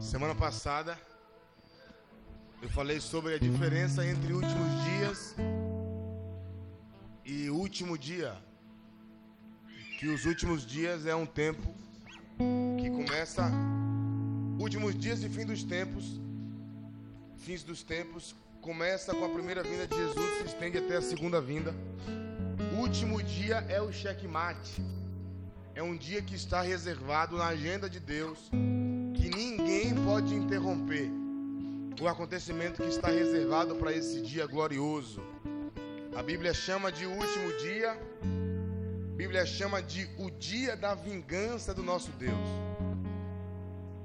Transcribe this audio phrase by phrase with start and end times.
[0.00, 0.98] Semana passada
[2.62, 5.36] eu falei sobre a diferença entre últimos dias
[7.22, 8.34] e último dia.
[9.98, 11.74] Que os últimos dias é um tempo
[12.80, 13.52] que começa
[14.58, 16.18] últimos dias e fim dos tempos,
[17.36, 21.42] fins dos tempos, começa com a primeira vinda de Jesus, se estende até a segunda
[21.42, 21.74] vinda.
[22.78, 24.82] Último dia é o checkmate.
[25.74, 28.50] É um dia que está reservado na agenda de Deus,
[29.60, 31.10] ninguém pode interromper
[32.00, 35.22] o acontecimento que está reservado para esse dia glorioso.
[36.16, 41.82] A Bíblia chama de último dia, a Bíblia chama de o dia da vingança do
[41.82, 42.48] nosso Deus,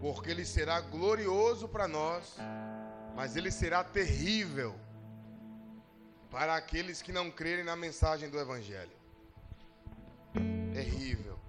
[0.01, 2.35] porque ele será glorioso para nós,
[3.15, 4.75] mas ele será terrível
[6.29, 8.91] para aqueles que não crerem na mensagem do Evangelho.
[10.73, 11.39] Terrível.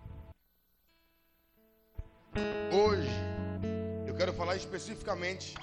[2.72, 3.35] Hoje,
[4.16, 5.54] quero falar especificamente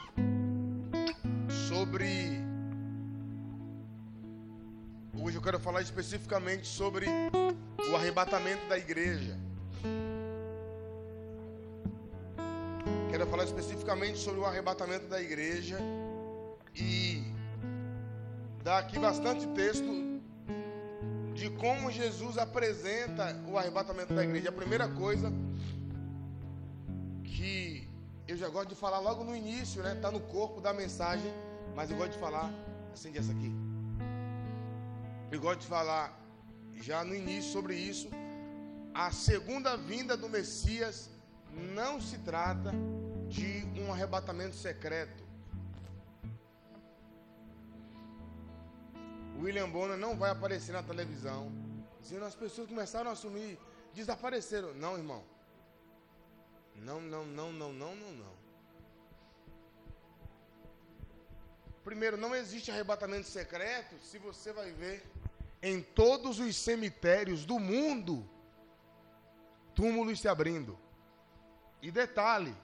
[1.67, 2.07] sobre.
[5.19, 7.07] Hoje eu quero falar especificamente sobre
[7.89, 9.37] o arrebatamento da igreja.
[13.09, 15.79] Quero falar especificamente sobre o arrebatamento da igreja
[16.75, 17.23] e
[18.63, 20.21] dar aqui bastante texto
[21.33, 24.49] de como Jesus apresenta o arrebatamento da igreja.
[24.49, 25.33] A primeira coisa
[27.23, 27.82] que
[28.27, 29.95] eu já gosto de falar logo no início, né?
[29.95, 31.31] Tá no corpo da mensagem
[31.75, 32.51] mas eu gosto de falar,
[32.93, 33.51] acende essa aqui.
[35.31, 36.19] Eu gosto de falar
[36.75, 38.09] já no início sobre isso.
[38.93, 41.09] A segunda vinda do Messias
[41.51, 42.71] não se trata
[43.27, 45.23] de um arrebatamento secreto.
[49.39, 51.51] William Bonner não vai aparecer na televisão.
[52.01, 53.57] Dizendo as pessoas começaram a assumir,
[53.95, 54.75] desapareceram.
[54.75, 55.23] Não, irmão.
[56.75, 58.33] Não, não, não, não, não, não, não.
[61.83, 65.03] Primeiro, não existe arrebatamento secreto se você vai ver
[65.61, 68.29] em todos os cemitérios do mundo
[69.75, 70.77] túmulos se abrindo.
[71.81, 72.55] E detalhe,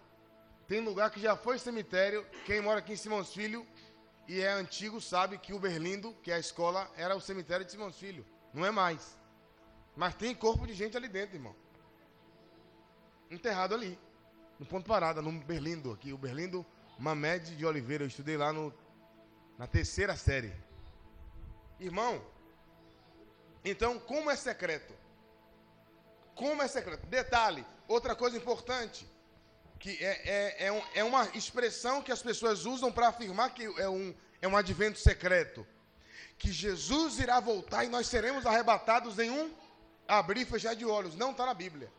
[0.68, 3.66] tem lugar que já foi cemitério, quem mora aqui em Simões Filho
[4.28, 7.72] e é antigo sabe que o Berlindo, que é a escola, era o cemitério de
[7.72, 8.25] Simões Filho.
[8.53, 9.18] Não é mais.
[9.96, 11.56] Mas tem corpo de gente ali dentro, irmão.
[13.29, 13.97] Enterrado ali.
[14.59, 16.12] No ponto parada, no Berlindo aqui.
[16.12, 16.66] O Berlindo
[16.97, 18.03] Mamed de Oliveira.
[18.03, 18.73] Eu estudei lá no
[19.59, 20.53] na terceira série.
[21.79, 22.25] Irmão,
[23.63, 24.94] então como é secreto?
[26.34, 27.06] Como é secreto?
[27.07, 29.06] Detalhe, outra coisa importante,
[29.78, 33.66] que é, é, é, um, é uma expressão que as pessoas usam para afirmar que
[33.66, 35.68] é um, é um advento secreto.
[36.38, 39.53] Que Jesus irá voltar e nós seremos arrebatados em um
[40.07, 41.16] abrir e fechar de olhos.
[41.16, 41.91] Não está na Bíblia.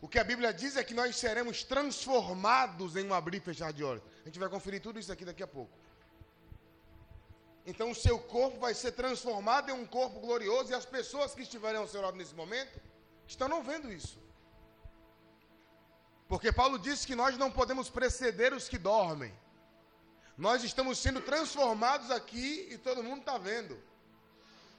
[0.00, 3.72] O que a Bíblia diz é que nós seremos transformados em um abrir e fechar
[3.72, 4.02] de olhos.
[4.22, 5.72] A gente vai conferir tudo isso aqui daqui a pouco.
[7.64, 11.42] Então o seu corpo vai ser transformado em um corpo glorioso e as pessoas que
[11.42, 12.80] estiverem ao seu lado nesse momento
[13.26, 14.18] estão não vendo isso.
[16.28, 19.32] Porque Paulo disse que nós não podemos preceder os que dormem.
[20.36, 23.80] Nós estamos sendo transformados aqui e todo mundo está vendo.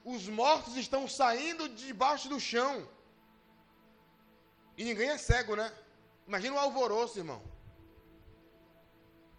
[0.04, 2.88] Os mortos estão saindo debaixo do chão.
[4.78, 5.76] E ninguém é cego, né?
[6.24, 7.42] Imagina o alvoroço, irmão.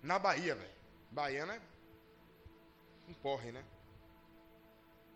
[0.04, 0.80] Na Bahia, velho.
[1.10, 1.62] Baiana é
[3.08, 3.64] um porre, né?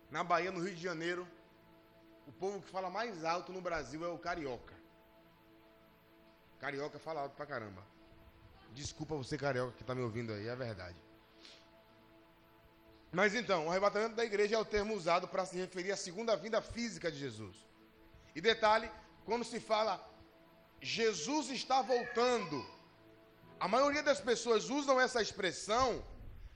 [0.10, 1.28] Na Bahia, no Rio de Janeiro,
[2.26, 4.74] o povo que fala mais alto no Brasil é o carioca.
[6.58, 7.84] Carioca fala alto pra caramba.
[8.72, 10.98] Desculpa você, carioca, que tá me ouvindo aí, é verdade.
[13.12, 16.36] Mas então, o arrebatamento da igreja é o termo usado para se referir à segunda
[16.38, 17.58] vinda física de Jesus.
[18.34, 18.90] E detalhe,
[19.26, 20.13] quando se fala
[20.84, 22.66] Jesus está voltando,
[23.58, 26.06] a maioria das pessoas usam essa expressão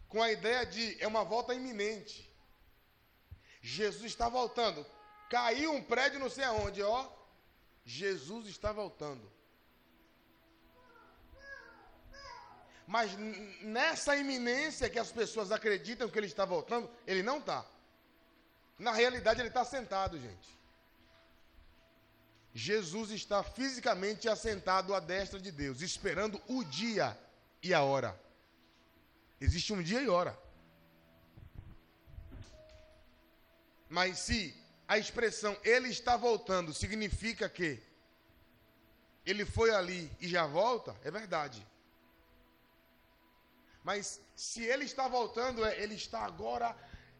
[0.09, 2.29] com a ideia de é uma volta iminente.
[3.61, 4.85] Jesus está voltando.
[5.29, 7.09] Caiu um prédio não sei aonde, ó.
[7.85, 9.31] Jesus está voltando.
[12.85, 13.11] Mas
[13.61, 17.65] nessa iminência que as pessoas acreditam que ele está voltando, ele não está.
[18.77, 20.56] Na realidade, ele está sentado, gente.
[22.57, 27.15] Jesus está fisicamente assentado à destra de Deus, esperando o dia
[27.61, 28.19] e a hora.
[29.39, 30.35] Existe um dia e hora.
[33.87, 34.55] Mas se
[34.87, 37.79] a expressão ele está voltando significa que
[39.23, 41.63] ele foi ali e já volta, é verdade.
[43.83, 46.75] Mas se ele está voltando, é ele está agora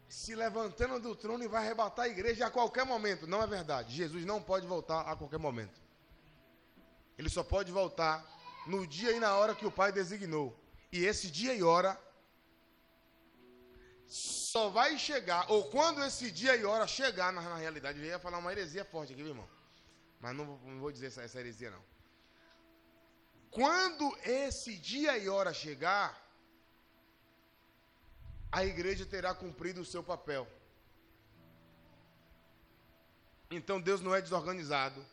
[0.08, 3.26] se levantando do trono e vai arrebatar a igreja a qualquer momento.
[3.26, 3.94] Não é verdade.
[3.94, 5.80] Jesus não pode voltar a qualquer momento.
[7.18, 8.24] Ele só pode voltar
[8.66, 10.56] no dia e na hora que o Pai designou.
[10.90, 12.00] E esse dia e hora
[14.06, 18.18] só vai chegar, ou quando esse dia e hora chegar na, na realidade, eu ia
[18.18, 19.48] falar uma heresia forte aqui, meu irmão.
[20.18, 21.84] Mas não, não vou dizer essa, essa heresia, não.
[23.50, 26.18] Quando esse dia e hora chegar,
[28.50, 30.46] a igreja terá cumprido o seu papel.
[33.50, 35.04] Então Deus não é desorganizado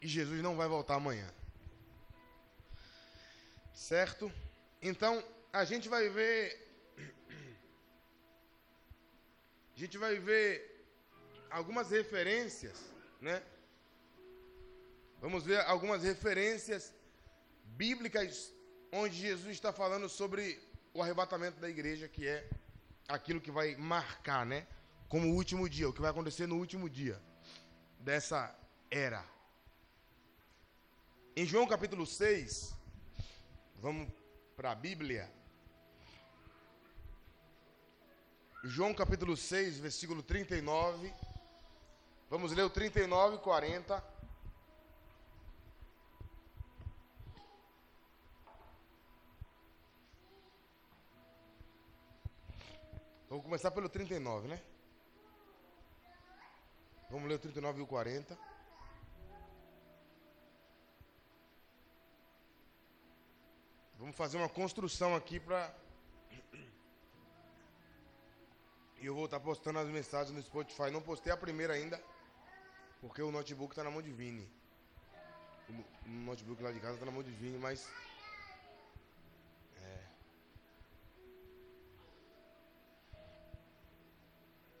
[0.00, 1.32] e Jesus não vai voltar amanhã.
[3.74, 4.32] Certo?
[4.82, 5.22] Então,
[5.52, 6.66] a gente vai ver
[9.74, 10.84] a gente vai ver
[11.50, 12.76] algumas referências,
[13.20, 13.40] né?
[15.20, 16.92] Vamos ver algumas referências
[17.64, 18.52] bíblicas
[18.90, 20.60] onde Jesus está falando sobre
[20.98, 22.48] o arrebatamento da igreja, que é
[23.06, 24.66] aquilo que vai marcar, né?
[25.08, 27.22] Como o último dia, o que vai acontecer no último dia
[28.00, 28.52] dessa
[28.90, 29.24] era.
[31.36, 32.74] Em João capítulo 6,
[33.76, 34.12] vamos
[34.56, 35.30] para a Bíblia.
[38.64, 41.14] João capítulo 6, versículo 39.
[42.28, 44.17] Vamos ler o 39 e 40.
[53.38, 54.60] Vamos começar pelo 39, né?
[57.08, 58.36] Vamos ler o 39 e o 40.
[63.96, 65.72] Vamos fazer uma construção aqui para.
[69.00, 70.90] E eu vou estar postando as mensagens no Spotify.
[70.90, 72.02] Não postei a primeira ainda,
[73.00, 74.50] porque o notebook está na mão de Vini.
[76.04, 77.88] O notebook lá de casa está na mão de Vini, mas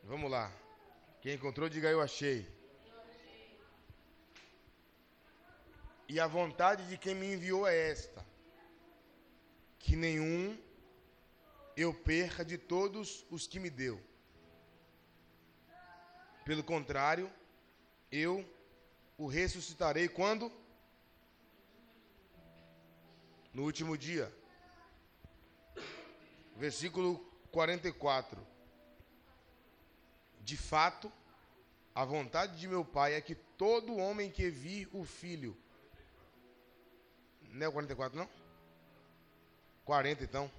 [0.08, 0.50] Vamos lá.
[1.20, 2.50] Quem encontrou, diga eu achei.
[6.08, 8.24] E a vontade de quem me enviou é esta:
[9.78, 10.58] que nenhum
[11.76, 14.02] eu perca de todos os que me deu.
[16.42, 17.30] Pelo contrário,
[18.10, 18.42] eu
[19.18, 20.50] o ressuscitarei quando?
[23.52, 24.34] No último dia.
[26.56, 27.18] Versículo
[27.52, 28.57] 44.
[30.48, 31.12] De fato,
[31.94, 35.54] a vontade de meu Pai é que todo homem que vir o Filho.
[37.52, 38.26] Não é o 44, não?
[39.84, 40.50] 40, então.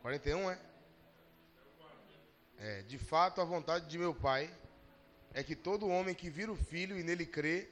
[0.00, 0.58] 41 é?
[2.56, 4.50] É, de fato, a vontade de meu Pai
[5.34, 7.68] é que todo homem que vir o Filho e nele crê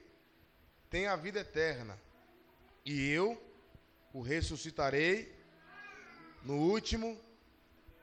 [0.91, 1.99] tenha a vida eterna.
[2.85, 3.43] E eu
[4.13, 5.35] o ressuscitarei
[6.43, 7.19] no último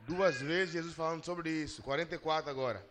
[0.10, 1.84] Duas vezes Jesus falando sobre isso.
[1.84, 2.84] 44 agora.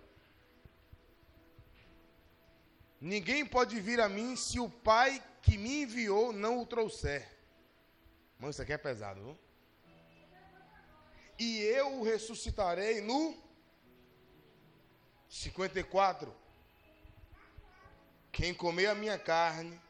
[3.01, 7.29] Ninguém pode vir a mim se o Pai que me enviou não o trouxer.
[8.39, 9.39] Mano, isso aqui é pesado, viu?
[11.41, 13.37] E eu o ressuscitarei no
[15.29, 16.33] 54.
[18.31, 19.81] Quem comer a minha carne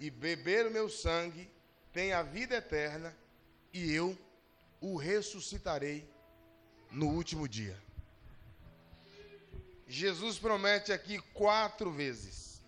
[0.00, 1.48] e beber o meu sangue
[1.92, 3.16] tem a vida eterna,
[3.72, 4.18] e eu
[4.84, 6.06] o ressuscitarei
[6.90, 7.82] no último dia.
[9.86, 12.62] Jesus promete aqui quatro vezes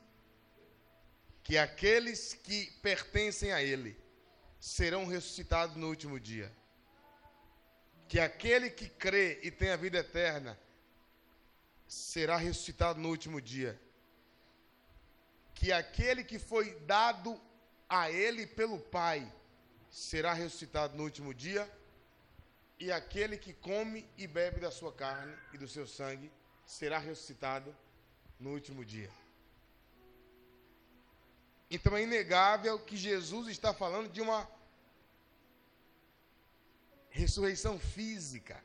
[1.43, 3.95] que aqueles que pertencem a Ele
[4.59, 6.51] serão ressuscitados no último dia.
[8.09, 10.59] Que aquele que crê e tem a vida eterna
[11.87, 13.79] será ressuscitado no último dia.
[15.55, 17.39] Que aquele que foi dado
[17.87, 19.31] a Ele pelo Pai
[19.91, 21.71] será ressuscitado no último dia
[22.79, 26.31] e aquele que come e bebe da sua carne e do seu sangue
[26.65, 27.75] será ressuscitado
[28.39, 29.11] no último dia.
[31.71, 34.49] Então é inegável que Jesus está falando de uma
[37.11, 38.63] ressurreição física.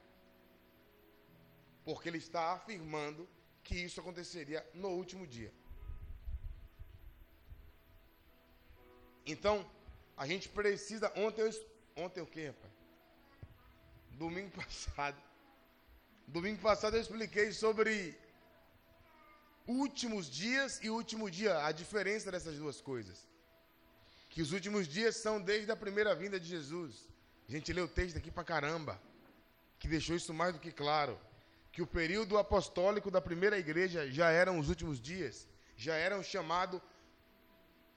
[1.84, 3.28] Porque ele está afirmando
[3.64, 5.52] que isso aconteceria no último dia.
[9.26, 9.70] Então,
[10.16, 11.12] a gente precisa.
[11.16, 11.52] Ontem, eu,
[11.96, 12.71] ontem o que, rapaz?
[14.24, 15.20] Domingo passado.
[16.38, 17.94] Domingo passado eu expliquei sobre
[19.84, 23.18] últimos dias e último dia, a diferença dessas duas coisas.
[24.32, 26.94] Que os últimos dias são desde a primeira vinda de Jesus.
[27.50, 28.94] A gente leu o texto aqui pra caramba,
[29.80, 31.16] que deixou isso mais do que claro.
[31.74, 35.36] Que o período apostólico da primeira igreja já eram os últimos dias,
[35.86, 36.80] já eram chamados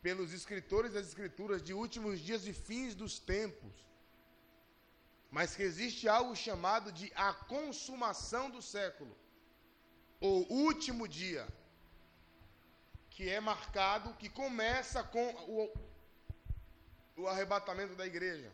[0.05, 3.85] pelos escritores das escrituras de últimos dias e fins dos tempos
[5.35, 9.13] mas que existe algo chamado de a consumação do século,
[10.21, 11.45] ou último dia,
[13.11, 15.27] que é marcado, que começa com
[15.57, 15.75] o,
[17.17, 18.49] o arrebatamento da igreja.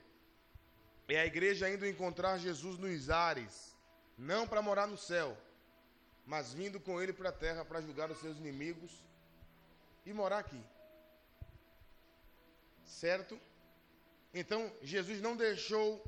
[1.07, 3.77] É a igreja indo encontrar Jesus nos ares,
[4.17, 5.37] não para morar no céu,
[6.25, 9.05] mas vindo com ele para a terra para julgar os seus inimigos
[10.07, 10.63] e morar aqui.
[12.87, 13.39] Certo?
[14.33, 16.03] Então, Jesus não deixou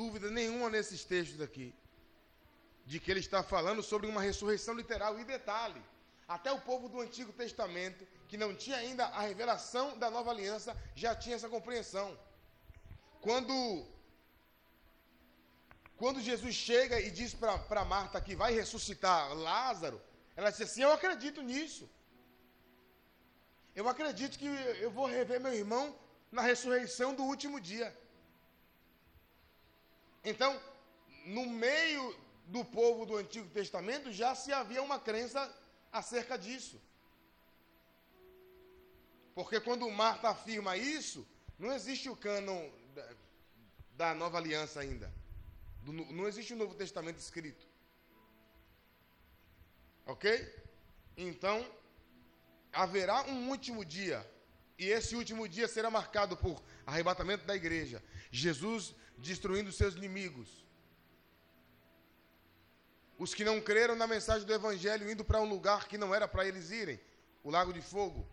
[0.00, 1.68] dúvida nenhuma nesses textos aqui
[2.90, 5.18] de que ele está falando sobre uma ressurreição literal.
[5.18, 5.82] E detalhe,
[6.36, 10.76] até o povo do Antigo Testamento, que não tinha ainda a revelação da nova aliança,
[10.94, 12.08] já tinha essa compreensão.
[13.26, 13.56] Quando,
[15.96, 20.00] quando Jesus chega e diz para Marta que vai ressuscitar Lázaro,
[20.36, 21.84] ela disse assim: Eu acredito nisso.
[23.74, 24.46] Eu acredito que
[24.86, 25.84] eu vou rever meu irmão
[26.30, 27.88] na ressurreição do último dia.
[30.30, 30.60] Então,
[31.24, 32.04] no meio
[32.46, 35.40] do povo do Antigo Testamento já se havia uma crença
[35.92, 36.82] acerca disso.
[39.36, 41.24] Porque quando Marta afirma isso,
[41.56, 43.08] não existe o cânon da,
[44.00, 45.12] da nova aliança ainda.
[45.82, 47.64] Do, não existe o Novo Testamento escrito.
[50.06, 50.24] Ok?
[51.16, 51.64] Então,
[52.72, 54.28] haverá um último dia.
[54.76, 58.02] E esse último dia será marcado por arrebatamento da igreja.
[58.30, 60.66] Jesus destruindo seus inimigos
[63.18, 66.28] os que não creram na mensagem do Evangelho indo para um lugar que não era
[66.28, 67.00] para eles irem
[67.42, 68.28] o Lago de Fogo.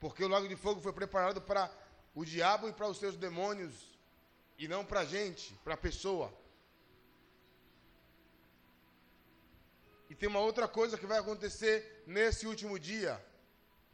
[0.00, 1.70] Porque o Lago de Fogo foi preparado para
[2.14, 3.98] o diabo e para os seus demônios,
[4.58, 6.32] e não para a gente, para a pessoa.
[10.10, 13.24] E tem uma outra coisa que vai acontecer nesse último dia: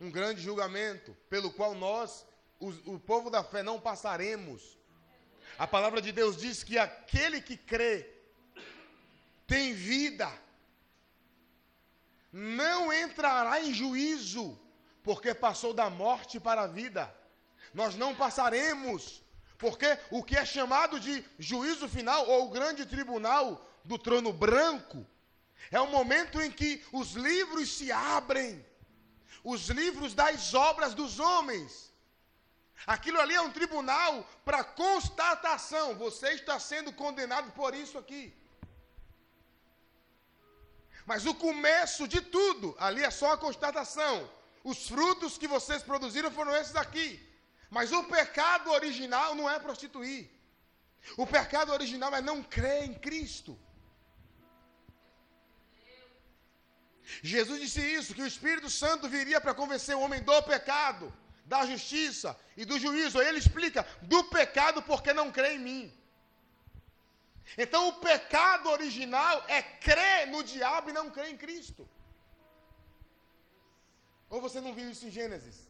[0.01, 2.25] um grande julgamento, pelo qual nós,
[2.59, 4.79] o, o povo da fé, não passaremos.
[5.59, 8.09] A palavra de Deus diz que aquele que crê
[9.47, 10.33] tem vida,
[12.33, 14.59] não entrará em juízo,
[15.03, 17.15] porque passou da morte para a vida.
[17.75, 19.23] Nós não passaremos,
[19.59, 25.07] porque o que é chamado de juízo final, ou o grande tribunal do trono branco,
[25.71, 28.65] é o momento em que os livros se abrem
[29.45, 31.92] os livros das obras dos homens.
[32.87, 35.95] Aquilo ali é um tribunal para constatação.
[35.97, 38.35] Você está sendo condenado por isso aqui.
[41.05, 44.31] Mas o começo de tudo, ali é só a constatação.
[44.63, 47.09] Os frutos que vocês produziram foram esses aqui.
[47.71, 50.31] Mas o pecado original não é prostituir.
[51.17, 53.59] O pecado original é não crer em Cristo.
[57.23, 61.13] Jesus disse isso, que o Espírito Santo viria para convencer o homem do pecado,
[61.45, 63.19] da justiça e do juízo.
[63.19, 65.99] Aí ele explica do pecado porque não crê em mim.
[67.57, 71.89] Então o pecado original é crer no diabo e não crer em Cristo.
[74.31, 75.69] Ou você não viu isso em Gênesis?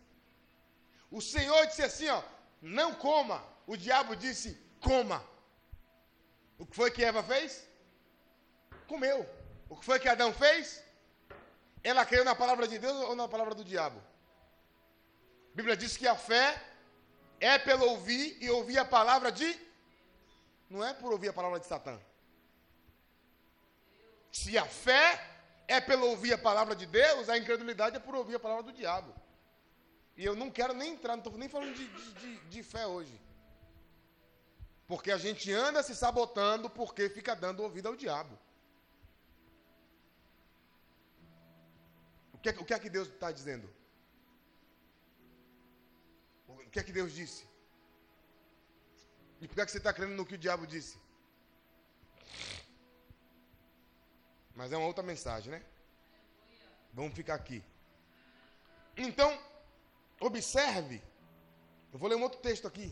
[1.10, 2.22] O Senhor disse assim, ó,
[2.60, 3.44] não coma.
[3.66, 5.24] O diabo disse, coma.
[6.58, 7.66] O que foi que Eva fez?
[8.86, 9.28] Comeu.
[9.68, 10.82] O que foi que Adão fez?
[11.82, 14.00] Ela creu na palavra de Deus ou na palavra do diabo?
[15.52, 16.62] A Bíblia diz que a fé
[17.38, 19.48] é pelo ouvir e ouvir a palavra de
[20.70, 22.00] não é por ouvir a palavra de Satã.
[24.32, 25.06] Se a fé
[25.68, 28.72] é pelo ouvir a palavra de Deus, a incredulidade é por ouvir a palavra do
[28.72, 29.12] diabo.
[30.16, 33.20] E eu não quero nem entrar, não estou nem falando de, de, de, fé hoje.
[34.86, 38.38] Porque a gente anda se sabotando porque fica dando ouvido ao diabo.
[42.32, 43.68] O que, é, o que é que Deus está dizendo?
[46.72, 47.46] Que é que Deus disse?
[49.40, 50.96] E por que, é que você está crendo no que o diabo disse?
[54.54, 55.62] Mas é uma outra mensagem, né?
[56.94, 57.62] Vamos ficar aqui.
[58.96, 59.30] Então,
[60.20, 61.02] observe.
[61.92, 62.88] Eu vou ler um outro texto aqui.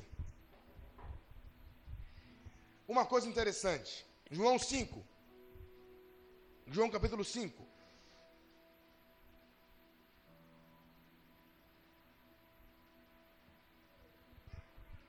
[2.86, 4.06] Uma coisa interessante.
[4.30, 5.02] João 5.
[6.66, 7.69] João capítulo 5.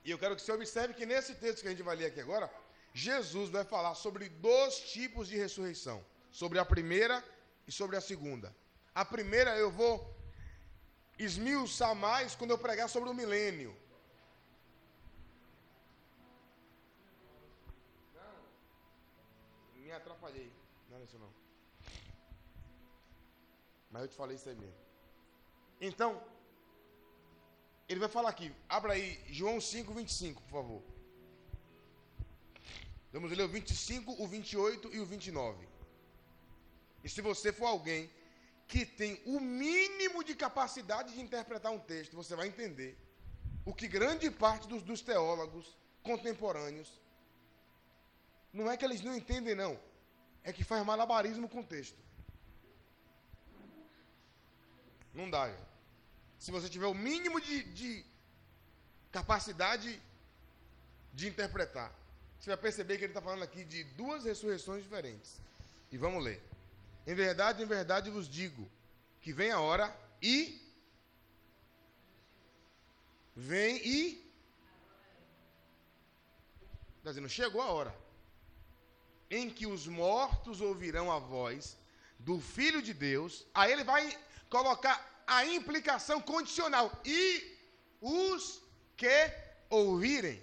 [0.03, 2.20] E eu quero que você observe que nesse texto que a gente vai ler aqui
[2.20, 2.51] agora,
[2.93, 7.24] Jesus vai falar sobre dois tipos de ressurreição: sobre a primeira
[7.67, 8.55] e sobre a segunda.
[8.93, 9.93] A primeira eu vou
[11.17, 13.75] esmiuçar mais quando eu pregar sobre o milênio.
[18.15, 18.34] Não,
[19.84, 20.51] me atrapalhei.
[20.89, 21.31] Não é isso não.
[23.91, 24.75] Mas eu te falei isso aí mesmo.
[25.79, 26.22] Então,
[27.91, 30.81] ele vai falar aqui, abra aí João 5, 25, por favor.
[33.12, 35.67] Vamos ler o 25, o 28 e o 29.
[37.03, 38.10] E se você for alguém
[38.65, 42.98] que tem o mínimo de capacidade de interpretar um texto, você vai entender
[43.65, 47.01] o que grande parte dos, dos teólogos contemporâneos
[48.53, 49.77] não é que eles não entendem, não.
[50.43, 51.98] É que faz malabarismo com o texto.
[55.13, 55.50] Não dá.
[55.50, 55.70] Gente.
[56.41, 58.03] Se você tiver o mínimo de, de
[59.12, 60.01] capacidade
[61.13, 61.93] de interpretar,
[62.39, 65.39] você vai perceber que ele está falando aqui de duas ressurreições diferentes.
[65.91, 66.41] E vamos ler.
[67.05, 68.67] Em verdade, em verdade vos digo
[69.21, 70.60] que vem a hora e.
[73.36, 74.33] Vem e.
[76.98, 77.95] Está dizendo, chegou a hora
[79.29, 81.77] em que os mortos ouvirão a voz
[82.17, 84.17] do Filho de Deus, aí ele vai
[84.50, 86.91] colocar a implicação condicional.
[87.05, 87.21] E
[88.01, 88.61] os
[88.97, 89.19] que
[89.69, 90.41] ouvirem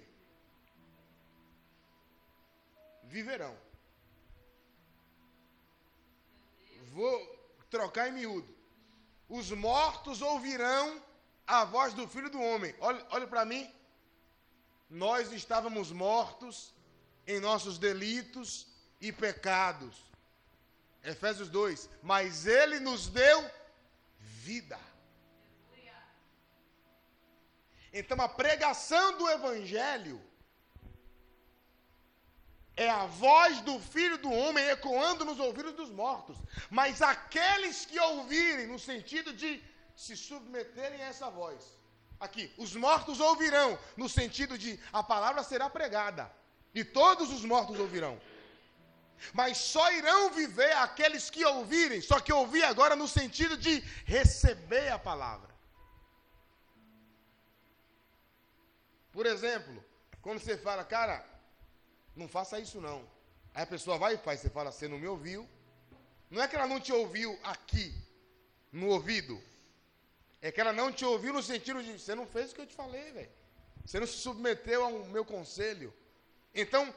[3.03, 3.55] viverão.
[6.93, 7.17] Vou
[7.69, 8.51] trocar em miúdo.
[9.27, 11.01] Os mortos ouvirão
[11.45, 12.73] a voz do Filho do Homem.
[12.79, 13.71] Olha, olha para mim.
[14.89, 16.73] Nós estávamos mortos
[17.27, 18.67] em nossos delitos
[18.99, 19.95] e pecados.
[21.03, 21.89] Efésios 2.
[22.01, 23.58] Mas ele nos deu
[24.47, 24.79] vida.
[27.99, 30.17] Então a pregação do Evangelho
[32.75, 36.37] é a voz do Filho do Homem ecoando nos ouvidos dos mortos.
[36.69, 39.61] Mas aqueles que ouvirem, no sentido de
[39.95, 41.61] se submeterem a essa voz.
[42.19, 46.31] Aqui, os mortos ouvirão, no sentido de a palavra será pregada.
[46.73, 48.19] E todos os mortos ouvirão.
[49.33, 54.89] Mas só irão viver aqueles que ouvirem, só que ouvir agora no sentido de receber
[54.89, 55.49] a palavra.
[59.11, 59.83] Por exemplo,
[60.21, 61.25] quando você fala, cara,
[62.15, 63.07] não faça isso não.
[63.53, 65.47] Aí a pessoa vai e faz, você fala, você não me ouviu.
[66.29, 67.93] Não é que ela não te ouviu aqui,
[68.71, 69.41] no ouvido.
[70.41, 72.67] É que ela não te ouviu no sentido de, você não fez o que eu
[72.67, 73.31] te falei, velho.
[73.85, 75.93] Você não se submeteu ao meu conselho.
[76.53, 76.93] Então,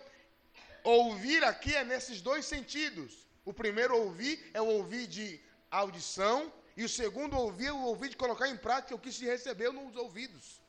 [0.84, 3.26] ouvir aqui é nesses dois sentidos.
[3.44, 5.40] O primeiro ouvir é o ouvir de
[5.70, 9.24] audição, e o segundo ouvir é o ouvir de colocar em prática o que se
[9.24, 10.62] recebeu nos ouvidos.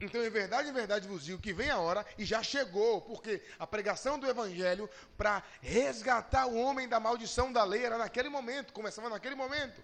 [0.00, 3.42] Então, em verdade, em verdade vos digo que vem a hora e já chegou, porque
[3.58, 8.72] a pregação do Evangelho para resgatar o homem da maldição da lei era naquele momento,
[8.72, 9.82] começava naquele momento.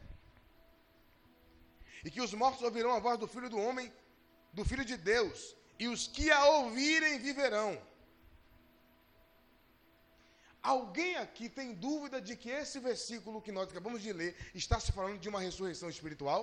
[2.03, 3.93] E que os mortos ouvirão a voz do Filho do Homem,
[4.55, 7.79] do Filho de Deus, e os que a ouvirem viverão.
[10.75, 14.91] Alguém aqui tem dúvida de que esse versículo que nós acabamos de ler está se
[14.91, 16.43] falando de uma ressurreição espiritual?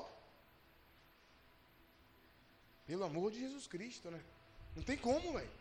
[2.86, 4.22] Pelo amor de Jesus Cristo, né?
[4.78, 5.52] Não tem como, velho.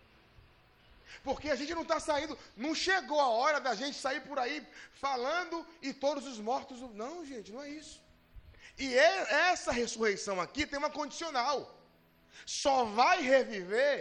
[1.24, 4.64] Porque a gente não está saindo, não chegou a hora da gente sair por aí
[4.92, 6.78] falando e todos os mortos.
[6.94, 8.00] Não, gente, não é isso.
[8.78, 11.56] E é, essa ressurreição aqui tem uma condicional.
[12.46, 13.94] Só vai reviver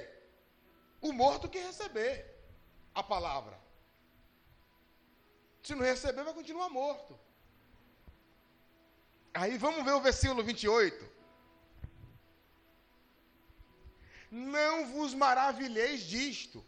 [1.02, 2.14] o morto que receber
[2.94, 3.61] a palavra.
[5.64, 7.20] Se não receber, vai continuar morto.
[9.34, 11.10] Aí vamos ver o versículo 28.
[14.32, 16.66] Não vos maravilheis disto,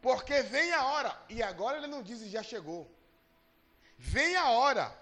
[0.00, 2.90] porque vem a hora, e agora ele não diz já chegou.
[3.98, 4.96] Vem a hora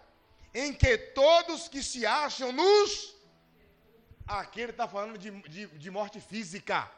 [0.52, 3.14] em que todos que se acham nos.
[4.26, 6.90] Aqui ele está falando de, de, de morte física.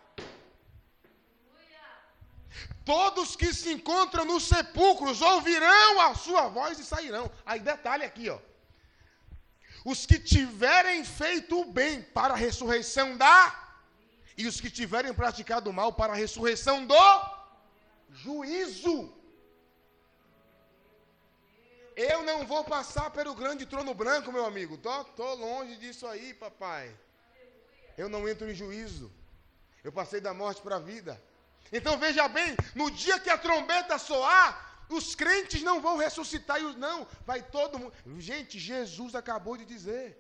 [2.85, 7.31] Todos que se encontram nos sepulcros ouvirão a sua voz e sairão.
[7.45, 8.39] Aí detalhe aqui, ó.
[9.85, 13.69] Os que tiverem feito o bem para a ressurreição da
[14.37, 17.39] e os que tiverem praticado o mal para a ressurreição do
[18.11, 19.13] juízo.
[21.97, 24.79] Eu não vou passar pelo grande trono branco, meu amigo.
[24.79, 26.97] Tô, tô longe disso aí, papai.
[27.97, 29.13] Eu não entro em juízo.
[29.83, 31.21] Eu passei da morte para a vida.
[31.73, 36.65] Então veja bem, no dia que a trombeta soar, os crentes não vão ressuscitar e
[36.65, 37.93] os não, vai todo mundo.
[38.19, 40.17] Gente, Jesus acabou de dizer.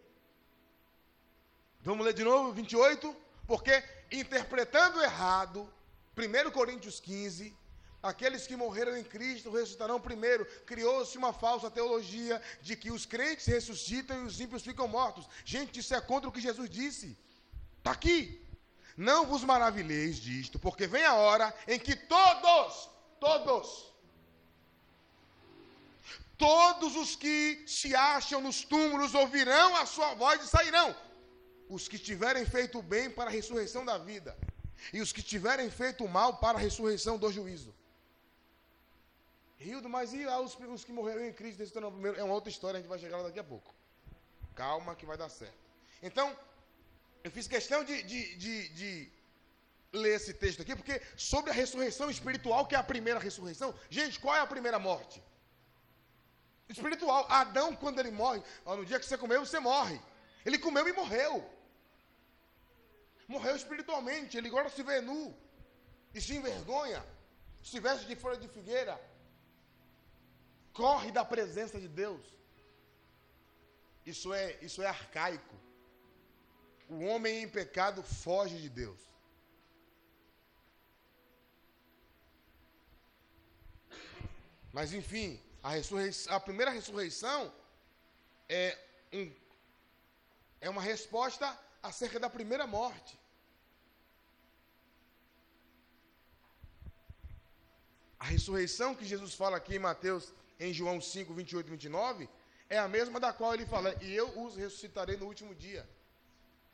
[1.81, 3.83] Vamos ler de novo, 28, porque
[4.13, 5.73] interpretando errado,
[6.17, 7.57] 1 Coríntios 15,
[8.03, 10.45] aqueles que morreram em Cristo ressuscitarão primeiro.
[10.67, 15.27] Criou-se uma falsa teologia de que os crentes ressuscitam e os ímpios ficam mortos.
[15.45, 17.17] Gente, isso é contra o que Jesus disse.
[17.79, 18.45] Está aqui.
[18.99, 23.93] Não vos maravilheis disto, porque vem a hora em que todos, todos,
[26.37, 30.97] todos os que se acham nos túmulos ouvirão a sua voz e sairão.
[31.69, 34.37] Os que tiverem feito o bem para a ressurreição da vida,
[34.93, 37.73] e os que tiverem feito o mal para a ressurreição do juízo.
[39.59, 41.63] Rildo, mas e os, os que morreram em Cristo?
[42.17, 43.73] É uma outra história, a gente vai chegar lá daqui a pouco.
[44.57, 45.55] Calma que vai dar certo.
[46.03, 46.37] Então,
[47.25, 49.13] Eu fiz questão de, de, de, de
[49.93, 54.21] ler esse texto aqui, porque sobre a ressurreição espiritual, que é a primeira ressurreição, gente,
[54.21, 55.23] qual é a primeira morte?
[56.69, 57.27] Espiritual.
[57.31, 59.99] Adão, quando ele morre, ó, no dia que você comeu, você morre.
[60.45, 61.49] Ele comeu e morreu.
[63.27, 64.37] Morreu espiritualmente.
[64.37, 65.35] Ele agora se vê nu
[66.15, 67.05] e se envergonha.
[67.63, 69.01] Se veste de folha de figueira.
[70.73, 72.25] Corre da presença de Deus.
[74.05, 75.58] Isso é, isso é arcaico.
[76.89, 78.99] O homem em pecado foge de Deus.
[84.73, 85.73] Mas enfim, a,
[86.37, 87.53] a primeira ressurreição
[88.49, 88.79] é,
[89.13, 89.33] um,
[90.61, 93.19] é uma resposta acerca da primeira morte.
[98.19, 102.29] A ressurreição que Jesus fala aqui em Mateus, em João 5, 28 e 29,
[102.69, 105.89] é a mesma da qual ele fala, e eu os ressuscitarei no último dia.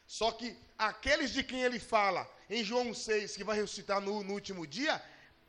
[0.06, 4.34] Só que aqueles de quem ele fala em João 6, que vai ressuscitar no, no
[4.34, 5.02] último dia,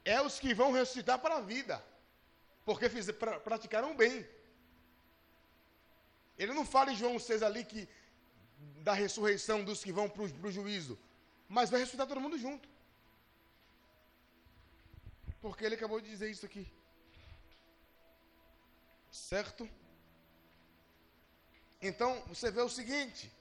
[0.03, 1.83] é os que vão ressuscitar para a vida
[2.65, 4.27] porque fiz, pra, praticaram bem.
[6.37, 7.87] Ele não fala em João 6 ali que
[8.83, 10.97] da ressurreição dos que vão para o juízo,
[11.47, 12.67] mas vai ressuscitar todo mundo junto.
[15.39, 16.67] Porque ele acabou de dizer isso aqui.
[19.11, 19.69] Certo?
[21.79, 23.31] Então, você vê o seguinte,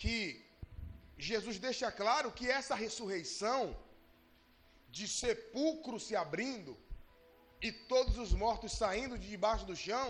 [0.00, 0.44] que
[1.18, 3.76] Jesus deixa claro que essa ressurreição
[4.96, 6.72] de sepulcro se abrindo,
[7.66, 10.08] e todos os mortos saindo de debaixo do chão,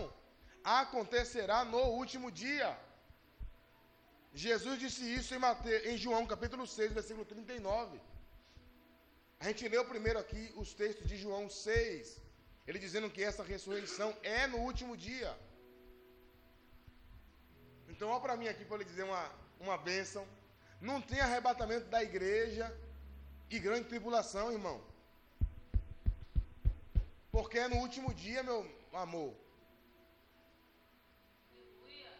[0.63, 2.69] acontecerá no último dia.
[4.33, 8.01] Jesus disse isso em, Mateus, em João capítulo 6, versículo 39.
[9.39, 12.19] A gente leu primeiro aqui os textos de João 6,
[12.65, 15.31] ele dizendo que essa ressurreição é no último dia.
[17.87, 19.23] Então, olha para mim aqui para ele dizer uma,
[19.59, 20.27] uma bênção.
[20.81, 22.65] Não tem arrebatamento da igreja
[23.49, 24.81] e grande tribulação, irmão.
[27.31, 28.59] Porque é no último dia, meu
[28.93, 29.33] amor.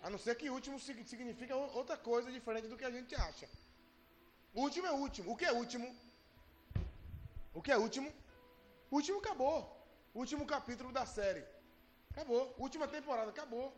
[0.02, 3.48] A não ser que último significa outra coisa diferente do que a gente acha.
[4.54, 5.32] Último é último.
[5.32, 5.88] O que é último?
[7.54, 8.12] O que é último?
[8.92, 9.58] Último acabou.
[10.14, 11.44] Último capítulo da série.
[12.12, 12.54] Acabou.
[12.58, 13.74] Última temporada, acabou.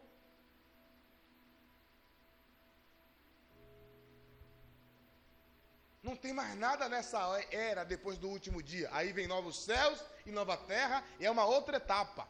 [6.08, 8.88] Não tem mais nada nessa era depois do último dia.
[8.98, 12.24] Aí vem novos céus e nova terra, e é uma outra etapa.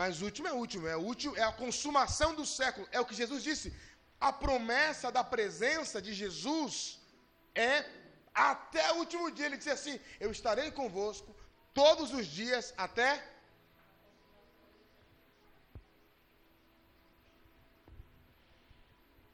[0.00, 2.88] Mas o último é o último, é último, é a consumação do século.
[2.90, 3.68] É o que Jesus disse.
[4.28, 6.98] A promessa da presença de Jesus
[7.54, 7.84] é
[8.50, 9.46] até o último dia.
[9.46, 11.30] Ele disse assim: Eu estarei convosco
[11.74, 13.10] todos os dias até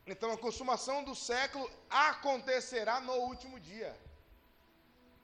[0.06, 3.98] Então a consumação do século acontecerá no último dia.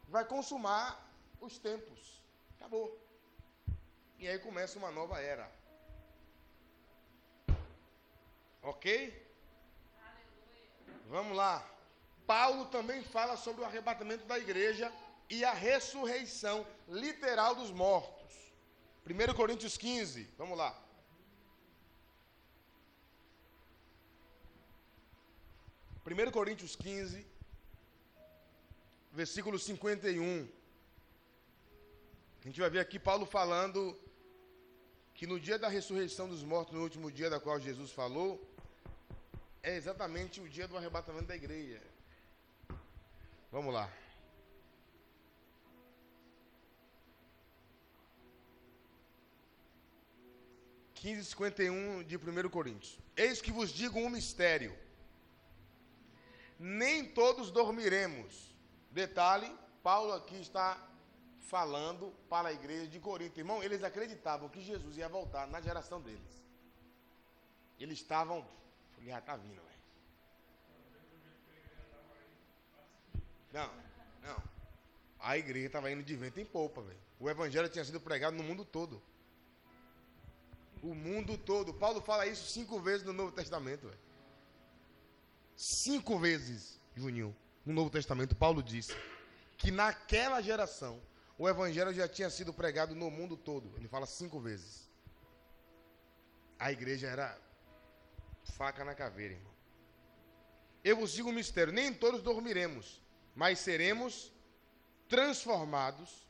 [0.09, 0.87] Vai consumar
[1.40, 2.23] os tempos.
[2.57, 2.99] Acabou.
[4.19, 5.51] E aí começa uma nova era.
[8.62, 9.31] Ok?
[11.07, 11.66] Vamos lá.
[12.27, 14.93] Paulo também fala sobre o arrebatamento da igreja
[15.29, 18.35] e a ressurreição literal dos mortos.
[19.07, 20.77] 1 Coríntios 15, vamos lá.
[26.11, 27.25] 1 Coríntios 15,
[29.12, 30.49] versículo 51.
[32.40, 33.96] A gente vai ver aqui Paulo falando
[35.14, 38.44] que no dia da ressurreição dos mortos, no último dia da qual Jesus falou,
[39.62, 41.81] é exatamente o dia do arrebatamento da igreja.
[43.53, 43.88] Vamos lá.
[50.94, 52.99] Quinze cinquenta e um de 1 Coríntios.
[53.16, 54.77] Eis que vos digo um mistério
[56.61, 58.55] nem todos dormiremos.
[58.90, 59.51] Detalhe,
[59.83, 60.79] Paulo aqui está
[61.38, 63.40] falando para a igreja de Corinto.
[63.40, 66.44] Irmão, eles acreditavam que Jesus ia voltar na geração deles.
[67.79, 68.46] Eles estavam.
[68.99, 69.81] Ele já está vindo, velho.
[73.55, 73.70] Não,
[74.23, 74.42] não.
[75.18, 77.01] A igreja estava indo de vento em polpa, velho.
[77.18, 79.01] O evangelho tinha sido pregado no mundo todo.
[80.83, 81.73] O mundo todo.
[81.73, 84.10] Paulo fala isso cinco vezes no Novo Testamento, velho
[85.61, 88.96] cinco vezes, Juninho, no Novo Testamento, Paulo disse
[89.59, 90.99] que naquela geração
[91.37, 93.70] o evangelho já tinha sido pregado no mundo todo.
[93.77, 94.88] Ele fala cinco vezes.
[96.59, 97.38] A igreja era
[98.57, 99.53] faca na caveira, irmão.
[100.83, 103.03] Eu vos digo um mistério: nem todos dormiremos,
[103.35, 104.33] mas seremos
[105.11, 106.27] transformados,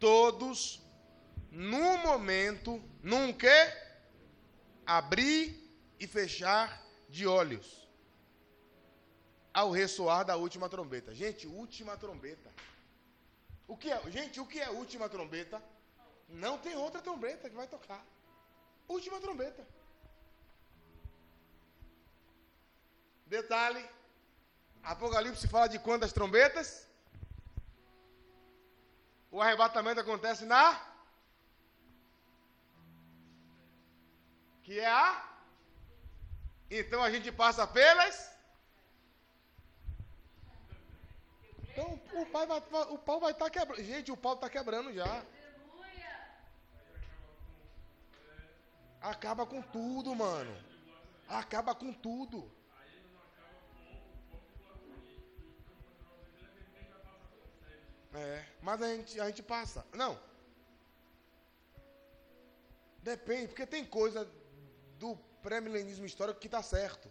[0.00, 0.82] todos,
[1.52, 3.32] num momento, num?
[4.84, 5.56] Abrir
[6.00, 7.87] e fechar de olhos
[9.58, 11.14] ao ressoar da última trombeta.
[11.22, 12.50] Gente, última trombeta.
[13.66, 15.62] O que é, gente, o que é última trombeta?
[16.28, 18.02] Não tem outra trombeta que vai tocar.
[18.96, 19.66] Última trombeta.
[23.26, 23.84] Detalhe:
[24.82, 26.86] Apocalipse fala de quantas trombetas?
[29.30, 30.66] O arrebatamento acontece na
[34.62, 35.04] que é a
[36.70, 38.37] então a gente passa pelas
[41.78, 42.58] Então o, pai vai,
[42.90, 43.84] o pau vai estar tá quebrando.
[43.84, 45.24] Gente, o pau está quebrando já.
[49.00, 50.52] Acaba com tudo, mano.
[51.28, 52.50] Acaba com tudo.
[58.12, 59.86] É, mas a gente, a gente passa.
[59.92, 60.18] Não.
[63.00, 64.28] Depende, porque tem coisa
[64.98, 67.08] do pré-milenismo histórico que está certo.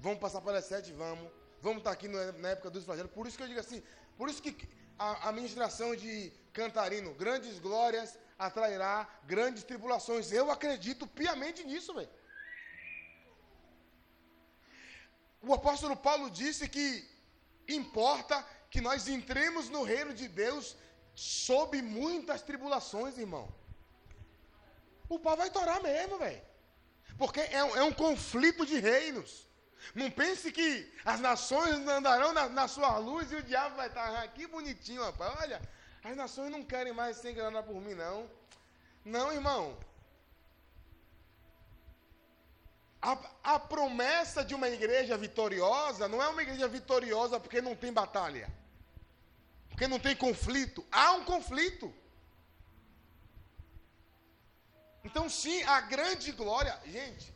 [0.00, 1.30] Vamos passar para as sete, vamos.
[1.66, 3.10] Vamos estar aqui na época dos flagelos.
[3.10, 3.82] Por isso que eu digo assim,
[4.16, 4.52] por isso que
[4.96, 10.30] a, a ministração de Cantarino, grandes glórias atrairá grandes tribulações.
[10.30, 12.08] Eu acredito piamente nisso, velho.
[15.42, 16.86] O apóstolo Paulo disse que
[17.66, 20.76] importa que nós entremos no reino de Deus
[21.16, 23.52] sob muitas tribulações, irmão.
[25.08, 26.42] O pau vai torar mesmo, velho.
[27.18, 29.46] Porque é, é um conflito de reinos.
[29.94, 34.22] Não pense que as nações andarão na, na sua luz e o diabo vai estar
[34.22, 35.34] aqui bonitinho, rapaz.
[35.40, 35.62] Olha,
[36.02, 38.30] as nações não querem mais ser enganadas por mim, não.
[39.04, 39.76] Não, irmão.
[43.00, 43.18] A,
[43.54, 48.52] a promessa de uma igreja vitoriosa não é uma igreja vitoriosa porque não tem batalha.
[49.68, 50.84] Porque não tem conflito.
[50.90, 51.94] Há um conflito.
[55.04, 56.80] Então, sim, a grande glória.
[56.86, 57.32] Gente,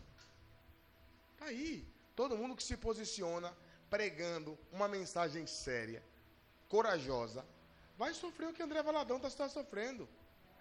[1.34, 1.89] está aí.
[2.20, 3.50] Todo mundo que se posiciona
[3.88, 6.04] pregando uma mensagem séria,
[6.68, 7.46] corajosa,
[7.96, 10.06] vai sofrer o que André Valadão está sofrendo.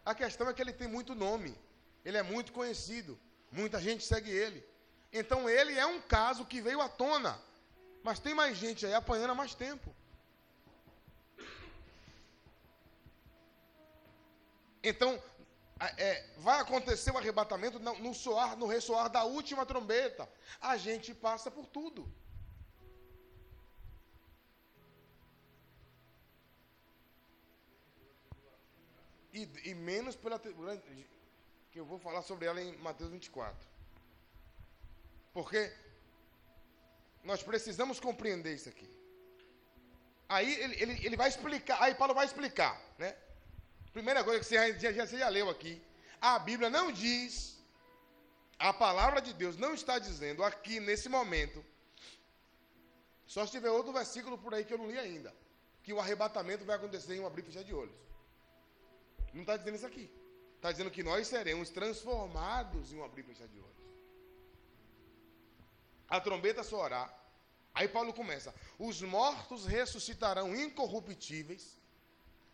[0.06, 1.54] A questão é que ele tem muito nome,
[2.06, 3.20] ele é muito conhecido,
[3.52, 4.66] muita gente segue ele.
[5.12, 7.38] Então ele é um caso que veio à tona,
[8.04, 9.94] mas tem mais gente aí apanhando há mais tempo.
[14.82, 15.22] Então,
[15.80, 20.30] é, vai acontecer o arrebatamento no, no, soar, no ressoar da última trombeta.
[20.60, 22.12] A gente passa por tudo.
[29.34, 30.40] E, e menos pela
[31.72, 33.68] que eu vou falar sobre ela em Mateus 24.
[35.32, 35.72] Porque
[37.24, 38.90] nós precisamos compreender isso aqui.
[40.28, 43.16] Aí ele, ele, ele vai explicar, aí Paulo vai explicar, né?
[43.94, 45.82] Primeira coisa que você já, já, você já leu aqui.
[46.22, 47.58] A Bíblia não diz,
[48.58, 51.64] a palavra de Deus não está dizendo aqui nesse momento.
[53.26, 55.34] Só se tiver outro versículo por aí que eu não li ainda.
[55.84, 57.96] Que o arrebatamento vai acontecer em um abrir e fechar de olhos.
[59.34, 60.12] Não está dizendo isso aqui.
[60.56, 63.70] Está dizendo que nós seremos transformados em um abrir e fechar de olhos.
[66.10, 67.14] A trombeta soará.
[67.74, 71.80] Aí Paulo começa: os mortos ressuscitarão incorruptíveis.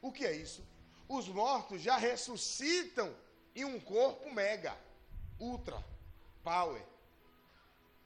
[0.01, 0.63] O que é isso?
[1.07, 3.15] Os mortos já ressuscitam
[3.55, 4.77] em um corpo mega,
[5.39, 5.83] ultra,
[6.43, 6.81] power.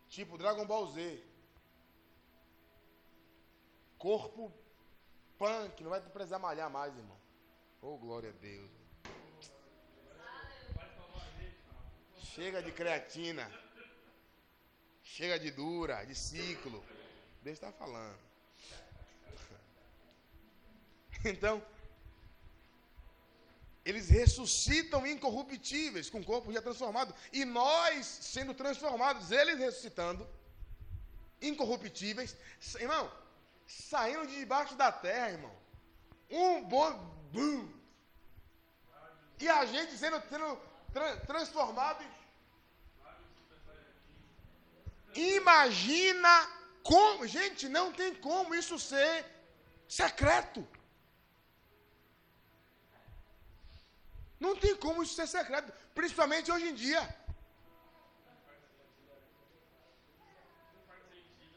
[0.10, 1.24] Tipo Dragon Ball Z.
[3.98, 4.52] Corpo
[5.38, 7.18] punk, não vai precisar malhar mais, irmão.
[7.82, 8.70] Oh, glória a Deus.
[12.18, 13.50] Chega de creatina.
[15.04, 16.84] Chega de dura, de ciclo.
[17.42, 18.18] Deus está falando.
[21.26, 21.62] Então,
[23.86, 27.14] eles ressuscitam incorruptíveis, com o corpo já transformado.
[27.32, 30.28] E nós, sendo transformados, eles ressuscitando,
[31.42, 32.36] incorruptíveis.
[32.80, 33.12] Irmão,
[33.66, 35.56] saindo de debaixo da terra, irmão.
[36.30, 37.20] Um bom.
[37.32, 37.80] Boom,
[39.40, 40.60] e a gente sendo, sendo
[40.92, 42.04] tra transformado
[45.16, 46.48] Imagina
[46.84, 47.26] como.
[47.26, 49.26] Gente, não tem como isso ser
[49.88, 50.68] secreto.
[54.40, 57.02] Não tem como isso ser secreto, principalmente hoje em dia.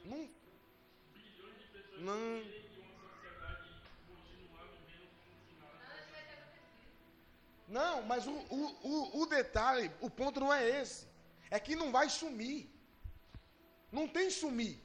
[0.04, 0.28] Não.
[1.98, 2.52] Não.
[7.68, 11.06] Não, mas o, o, o, detalhe, o ponto não é esse.
[11.50, 12.68] É que não vai sumir.
[13.90, 14.78] Não tem sumir.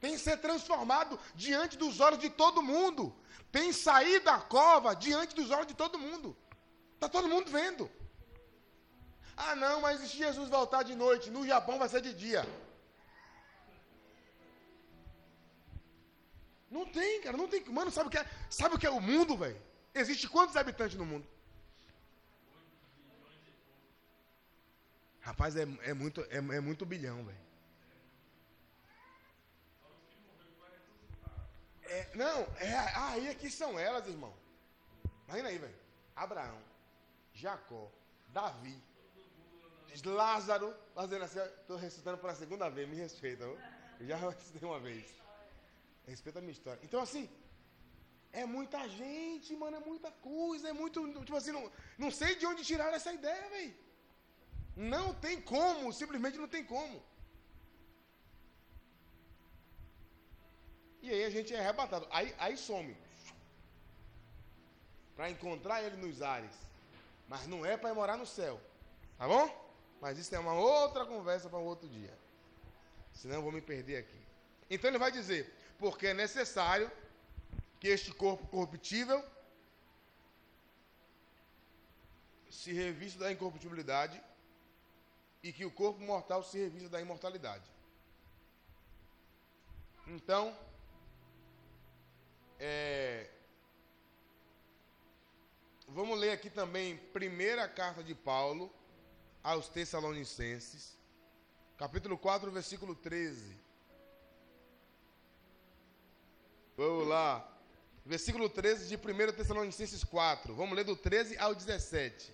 [0.00, 3.16] Tem que ser transformado diante dos olhos de todo mundo.
[3.50, 6.36] Tem sair da cova diante dos olhos de todo mundo.
[7.04, 7.90] Está todo mundo vendo.
[9.36, 12.42] Ah, não, mas se Jesus voltar de noite, no Japão vai ser de dia.
[16.70, 17.62] Não tem, cara, não tem.
[17.66, 19.60] Mano, sabe o que é, sabe o, que é o mundo, velho?
[19.94, 21.28] Existe quantos habitantes no mundo?
[25.20, 27.44] Rapaz, é, é muito, é, é muito bilhão, velho.
[31.82, 34.34] É, não, é, aí é ah, aqui são elas, irmão.
[35.28, 35.78] Imagina aí, velho.
[36.16, 36.73] Abraão.
[37.34, 37.90] Jacó,
[38.28, 38.82] Davi,
[40.04, 43.44] Lázaro, fazendo assim, estou ressuscitando pela segunda vez, me respeita?
[43.44, 45.04] Eu já ressuscitei uma vez.
[46.06, 46.80] Respeita a minha história.
[46.82, 47.28] Então, assim,
[48.32, 51.06] é muita gente, mano, é muita coisa, é muito.
[51.24, 53.74] Tipo assim, não, não sei de onde tiraram essa ideia, velho.
[54.76, 57.00] Não tem como, simplesmente não tem como.
[61.00, 62.06] E aí a gente é arrebatado.
[62.10, 62.96] Aí, aí some.
[65.14, 66.56] Para encontrar ele nos ares.
[67.28, 68.60] Mas não é para ir morar no céu.
[69.16, 69.46] Tá bom?
[70.00, 72.16] Mas isso é uma outra conversa para um outro dia.
[73.12, 74.20] Senão eu vou me perder aqui.
[74.68, 76.90] Então ele vai dizer: porque é necessário
[77.80, 79.24] que este corpo corruptível
[82.50, 84.22] se revista da incorruptibilidade
[85.42, 87.70] e que o corpo mortal se revista da imortalidade.
[90.06, 90.56] Então,
[92.58, 93.30] é,
[95.94, 98.68] vamos ler aqui também primeira carta de Paulo
[99.44, 100.98] aos Tessalonicenses,
[101.78, 103.56] capítulo 4, versículo 13.
[106.76, 107.48] Vamos lá.
[108.04, 110.52] Versículo 13 de 1 Tessalonicenses 4.
[110.52, 112.32] Vamos ler do 13 ao 17.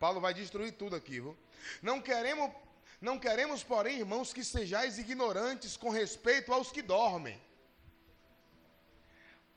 [0.00, 1.36] Paulo vai destruir tudo aqui, viu?
[1.80, 2.50] Não queremos,
[3.00, 7.40] não queremos, porém, irmãos, que sejais ignorantes com respeito aos que dormem,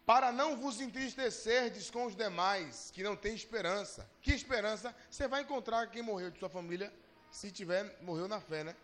[0.05, 4.09] para não vos entristecerdes com os demais que não têm esperança.
[4.21, 4.95] Que esperança?
[5.09, 6.93] Você vai encontrar quem morreu de sua família,
[7.31, 8.75] se tiver, morreu na fé, né?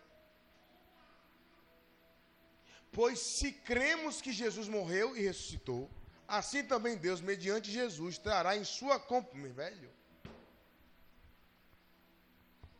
[2.92, 5.90] Pois se cremos que Jesus morreu e ressuscitou,
[6.26, 9.98] assim também Deus, mediante Jesus, trará em sua companhia, velho,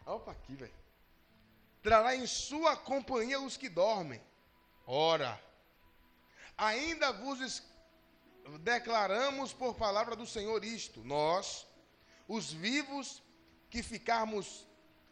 [0.09, 0.73] Opa, aqui, velho.
[1.83, 4.23] Trará em sua companhia os que dormem.
[4.87, 5.39] Ora,
[6.57, 7.63] ainda vos
[8.59, 11.67] declaramos por palavra do Senhor isto: nós,
[12.27, 13.23] os vivos,
[13.69, 14.67] que ficarmos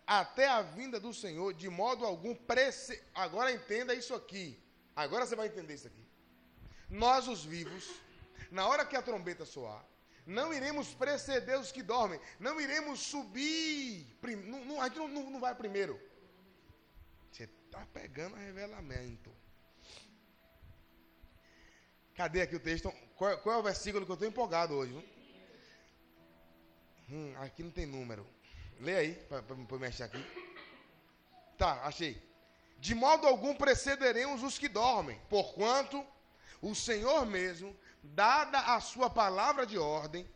[0.07, 3.03] até a vinda do Senhor, de modo algum, prece...
[3.14, 4.62] agora entenda isso aqui.
[4.94, 6.07] Agora você vai entender isso aqui.
[6.88, 7.85] Nós, os vivos,
[8.51, 9.85] na hora que a trombeta soar,
[10.25, 12.20] não iremos preceder os que dormem.
[12.40, 14.07] Não iremos subir.
[14.44, 16.01] Não, não, a gente não, não, vai primeiro.
[17.31, 19.35] Você está pegando revelamento.
[22.14, 22.92] Cadê aqui o texto?
[23.16, 24.92] Qual, qual é o versículo que eu estou empolgado hoje?
[27.11, 28.26] Hum, aqui não tem número.
[28.81, 30.22] Lê aí, para me mexer aqui.
[31.57, 32.22] Tá, achei.
[32.79, 36.05] De modo algum precederemos os que dormem, porquanto
[36.61, 40.29] o Senhor mesmo dada a sua palavra de ordem,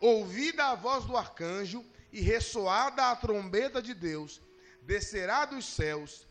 [0.00, 4.40] ouvida a voz do arcanjo e ressoada a trombeta de Deus,
[4.82, 6.26] descerá dos céus,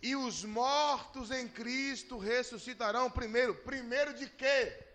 [0.00, 3.54] e os mortos em Cristo ressuscitarão primeiro.
[3.54, 4.89] Primeiro de quê?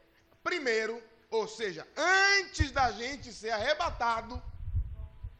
[0.46, 4.40] Primeiro, ou seja, antes da gente ser arrebatado,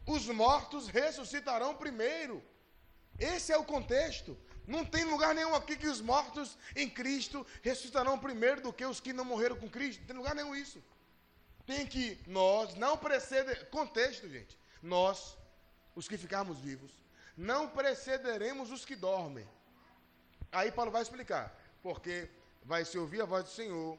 [0.04, 2.42] os mortos ressuscitarão primeiro.
[3.16, 4.36] Esse é o contexto.
[4.66, 8.98] Não tem lugar nenhum aqui que os mortos em Cristo ressuscitarão primeiro do que os
[8.98, 10.00] que não morreram com Cristo.
[10.00, 10.82] Não tem lugar nenhum isso.
[11.64, 13.70] Tem que nós não preceder.
[13.70, 14.58] Contexto, gente.
[14.82, 15.38] Nós,
[15.94, 16.90] os que ficarmos vivos,
[17.36, 19.48] não precederemos os que dormem.
[20.50, 21.56] Aí Paulo vai explicar.
[21.80, 22.28] Porque
[22.64, 23.96] vai se ouvir a voz do Senhor,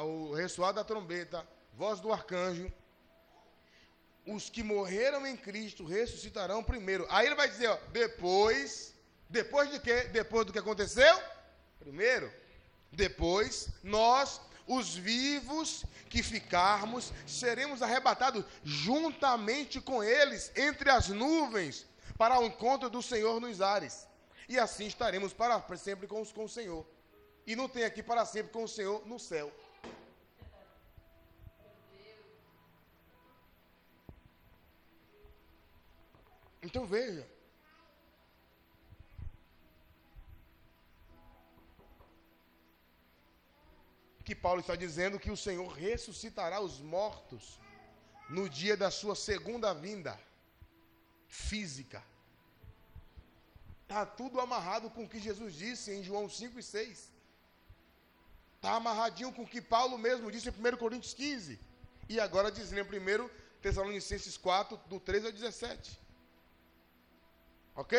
[0.00, 2.72] o ressoar da trombeta, voz do arcanjo.
[4.26, 7.06] Os que morreram em Cristo ressuscitarão primeiro.
[7.08, 8.94] Aí ele vai dizer, ó, depois
[9.28, 10.04] depois de quê?
[10.04, 11.20] Depois do que aconteceu?
[11.78, 12.32] Primeiro,
[12.90, 22.40] depois nós, os vivos que ficarmos, seremos arrebatados juntamente com eles entre as nuvens para
[22.40, 24.08] o encontro do Senhor nos ares.
[24.48, 26.86] E assim estaremos para sempre com, com o Senhor.
[27.46, 29.52] E não tem aqui para sempre com o Senhor no céu.
[36.68, 37.26] Então veja.
[44.28, 47.44] que Paulo está dizendo que o Senhor ressuscitará os mortos
[48.36, 50.12] no dia da sua segunda vinda
[51.26, 52.00] física.
[53.84, 57.10] Está tudo amarrado com o que Jesus disse em João 5 e 6.
[58.56, 61.58] Está amarradinho com o que Paulo mesmo disse em 1 Coríntios 15.
[62.10, 63.30] E agora dizendo em 1
[63.62, 66.07] Tessalonicenses 4, do 13 ao 17.
[67.82, 67.94] Ok?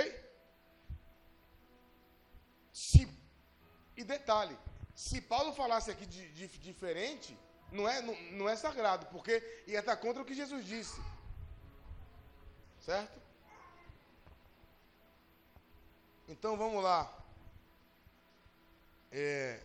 [2.74, 3.08] Se,
[3.96, 4.58] e detalhe,
[4.94, 7.38] Se Paulo falasse aqui de, de, diferente,
[7.72, 11.02] não é, não, não é sagrado, porque ia estar contra o que Jesus disse.
[12.82, 13.18] Certo?
[16.28, 17.02] Então vamos lá.
[19.10, 19.62] É,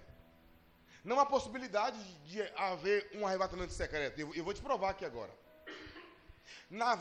[1.03, 1.99] não há possibilidade
[2.29, 4.21] de haver um arrebatamento secreto.
[4.21, 5.35] Eu, eu vou te provar aqui agora.
[6.71, 6.95] Na,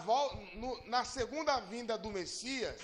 [0.55, 2.81] no, na segunda vinda do Messias,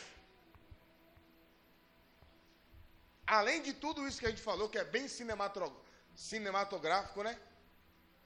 [3.29, 7.39] além de tudo isso que a gente falou, que é bem cinematográfico, né?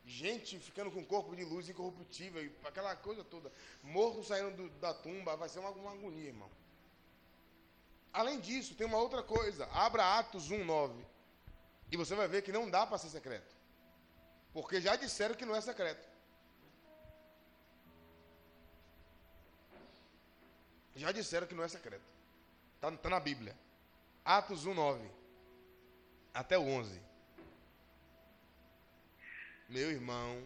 [0.06, 3.52] Gente ficando com corpo de luz incorruptível, aquela coisa toda.
[3.84, 6.50] Morto saindo do, da tumba, vai ser uma, uma agonia, irmão.
[8.14, 9.66] Além disso, tem uma outra coisa.
[9.74, 11.06] Abra Atos 1, 9.
[11.92, 13.54] E você vai ver que não dá para ser secreto.
[14.54, 16.08] Porque já disseram que não é secreto.
[20.96, 22.04] Já disseram que não é secreto.
[22.76, 23.58] Está tá na Bíblia.
[24.26, 25.12] Atos 1, 9.
[26.34, 27.02] Até o 11.
[29.68, 30.44] Meu irmão,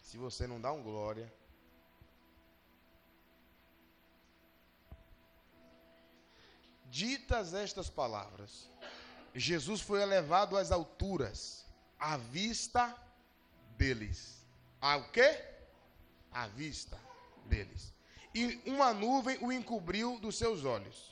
[0.00, 1.32] se você não dá um glória.
[6.86, 8.68] Ditas estas palavras,
[9.34, 11.66] Jesus foi elevado às alturas,
[11.98, 12.94] à vista
[13.76, 14.46] deles.
[14.80, 15.42] A o quê?
[16.30, 16.98] À vista
[17.46, 17.94] deles.
[18.34, 21.11] E uma nuvem o encobriu dos seus olhos.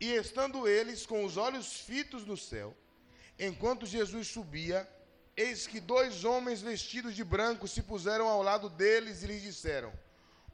[0.00, 2.76] E estando eles com os olhos fitos no céu,
[3.38, 4.88] enquanto Jesus subia,
[5.36, 9.92] eis que dois homens vestidos de branco se puseram ao lado deles e lhes disseram: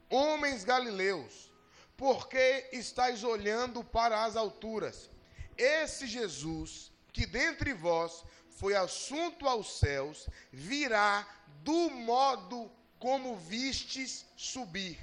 [0.09, 1.51] Homens galileus,
[1.97, 5.09] por que estáis olhando para as alturas?
[5.57, 11.27] Esse Jesus, que dentre vós foi assunto aos céus, virá
[11.63, 14.99] do modo como vistes subir.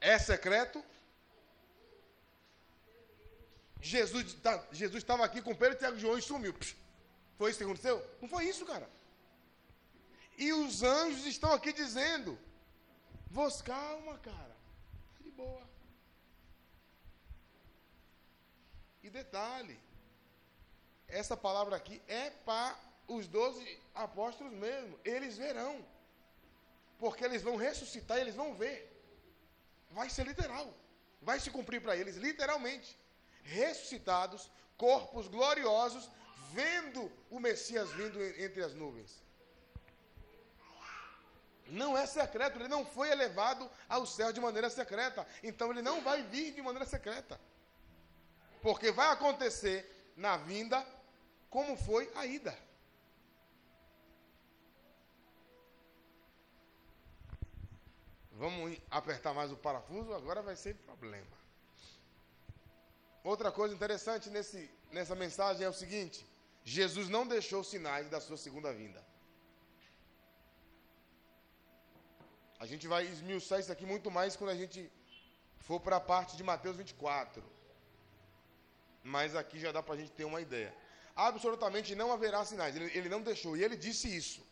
[0.00, 0.84] É secreto?
[3.86, 6.54] Jesus tá, estava aqui com Pedro, Tiago e João e sumiu.
[7.38, 8.04] Foi isso que aconteceu?
[8.20, 8.88] Não foi isso, cara.
[10.36, 12.38] E os anjos estão aqui dizendo:
[13.30, 14.56] Vos calma, cara.
[15.16, 15.62] Tá de boa.
[19.02, 19.78] E detalhe,
[21.06, 22.76] essa palavra aqui é para
[23.06, 24.98] os doze apóstolos mesmo.
[25.04, 25.84] Eles verão.
[26.98, 28.78] Porque eles vão ressuscitar e eles vão ver.
[29.90, 30.74] Vai ser literal.
[31.22, 32.96] Vai se cumprir para eles, literalmente.
[33.46, 36.10] Ressuscitados, corpos gloriosos,
[36.52, 39.22] vendo o Messias vindo entre as nuvens.
[41.68, 45.26] Não é secreto, ele não foi elevado ao céu de maneira secreta.
[45.42, 47.40] Então ele não vai vir de maneira secreta.
[48.62, 50.86] Porque vai acontecer na vinda
[51.50, 52.56] como foi a ida.
[58.32, 61.45] Vamos apertar mais o parafuso, agora vai ser problema.
[63.32, 64.60] Outra coisa interessante nesse,
[64.96, 66.18] nessa mensagem é o seguinte:
[66.76, 69.00] Jesus não deixou sinais da sua segunda vinda.
[72.58, 74.80] A gente vai esmiuçar isso aqui muito mais quando a gente
[75.66, 77.42] for para a parte de Mateus 24
[79.06, 80.74] mas aqui já dá para a gente ter uma ideia.
[81.14, 82.74] Absolutamente não haverá sinais.
[82.74, 84.44] Ele, ele não deixou, e ele disse isso.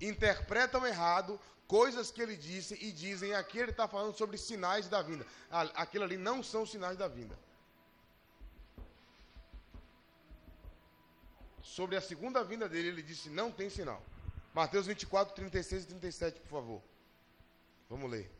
[0.00, 5.00] Interpretam errado coisas que ele disse e dizem aqui ele está falando sobre sinais da
[5.00, 5.24] vinda.
[5.74, 7.38] Aquilo ali não são sinais da vinda.
[11.68, 14.02] Sobre a segunda vinda dele, ele disse: não tem sinal.
[14.54, 16.82] Mateus 24, 36 e 37, por favor.
[17.90, 18.30] Vamos ler.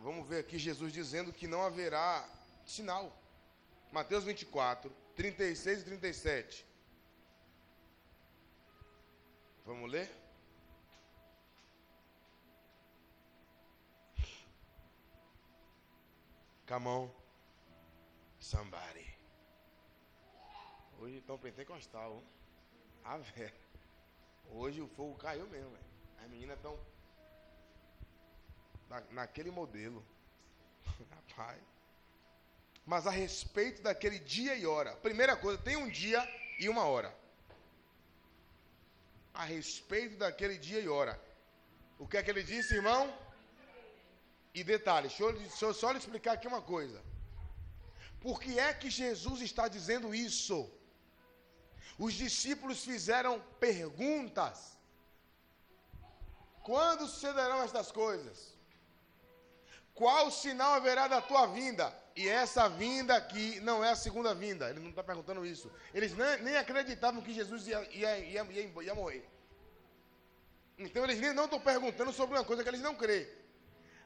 [0.00, 2.28] Vamos, ver aqui Jesus dizendo que não haverá
[2.64, 3.12] sinal.
[3.96, 6.66] Mateus 24, 36 e 37.
[9.64, 10.06] Vamos ler?
[16.68, 17.10] Come on.
[18.38, 19.16] Somebody.
[20.98, 22.22] Hoje estão pentecostal.
[23.02, 23.54] A ver.
[24.50, 25.70] Hoje o fogo caiu mesmo.
[25.70, 25.84] Véio.
[26.22, 26.78] As meninas estão
[28.90, 30.04] na, naquele modelo.
[31.30, 31.75] Rapaz.
[32.86, 34.94] Mas a respeito daquele dia e hora.
[34.96, 36.20] Primeira coisa, tem um dia
[36.60, 37.12] e uma hora.
[39.34, 41.20] A respeito daquele dia e hora.
[41.98, 43.02] O que é que ele disse, irmão?
[44.54, 47.02] E detalhe, deixa eu, deixa eu só lhe explicar aqui uma coisa.
[48.20, 50.70] Por que é que Jesus está dizendo isso?
[51.98, 54.78] Os discípulos fizeram perguntas.
[56.62, 58.54] Quando sucederão estas coisas?
[59.94, 61.86] Qual sinal haverá da tua vinda?
[62.16, 64.70] E essa vinda aqui não é a segunda vinda.
[64.70, 65.70] Ele não está perguntando isso.
[65.92, 68.42] Eles nem, nem, acreditavam que Jesus ia, ia, ia,
[68.82, 69.28] ia, morrer.
[70.78, 73.28] Então eles nem não estão perguntando sobre uma coisa que eles não creem.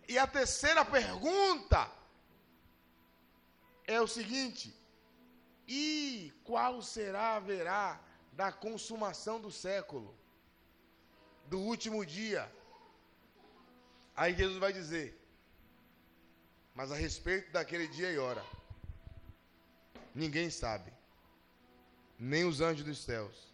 [0.08, 1.88] E a terceira pergunta
[3.86, 4.74] é o seguinte:
[5.68, 8.00] e qual será haverá
[8.32, 10.18] da consumação do século,
[11.46, 12.50] do último dia?
[14.16, 15.19] Aí Jesus vai dizer:
[16.74, 18.44] mas a respeito daquele dia e hora,
[20.14, 20.92] ninguém sabe,
[22.18, 23.52] nem os anjos dos céus,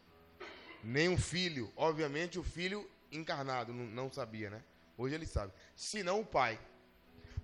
[0.82, 4.62] nem o filho, obviamente o filho encarnado, não, sabia, né?
[4.96, 6.58] Hoje ele sabe, senão o pai.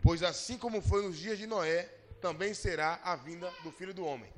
[0.00, 1.84] Pois assim como foi nos dias de Noé,
[2.20, 4.32] também será a vinda do filho do homem.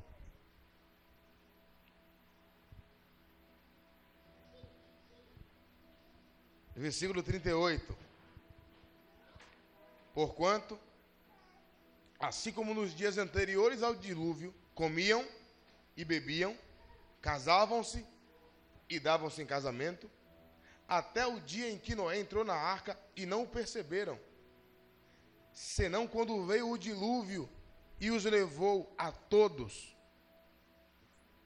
[6.75, 7.97] Versículo 38.
[10.13, 10.77] Porquanto
[12.25, 15.25] assim como nos dias anteriores ao dilúvio, comiam
[15.95, 16.57] e bebiam,
[17.21, 18.05] casavam-se
[18.89, 20.09] e davam-se em casamento,
[20.87, 24.19] até o dia em que Noé entrou na arca e não o perceberam,
[25.53, 27.49] senão quando veio o dilúvio
[27.99, 29.95] e os levou a todos.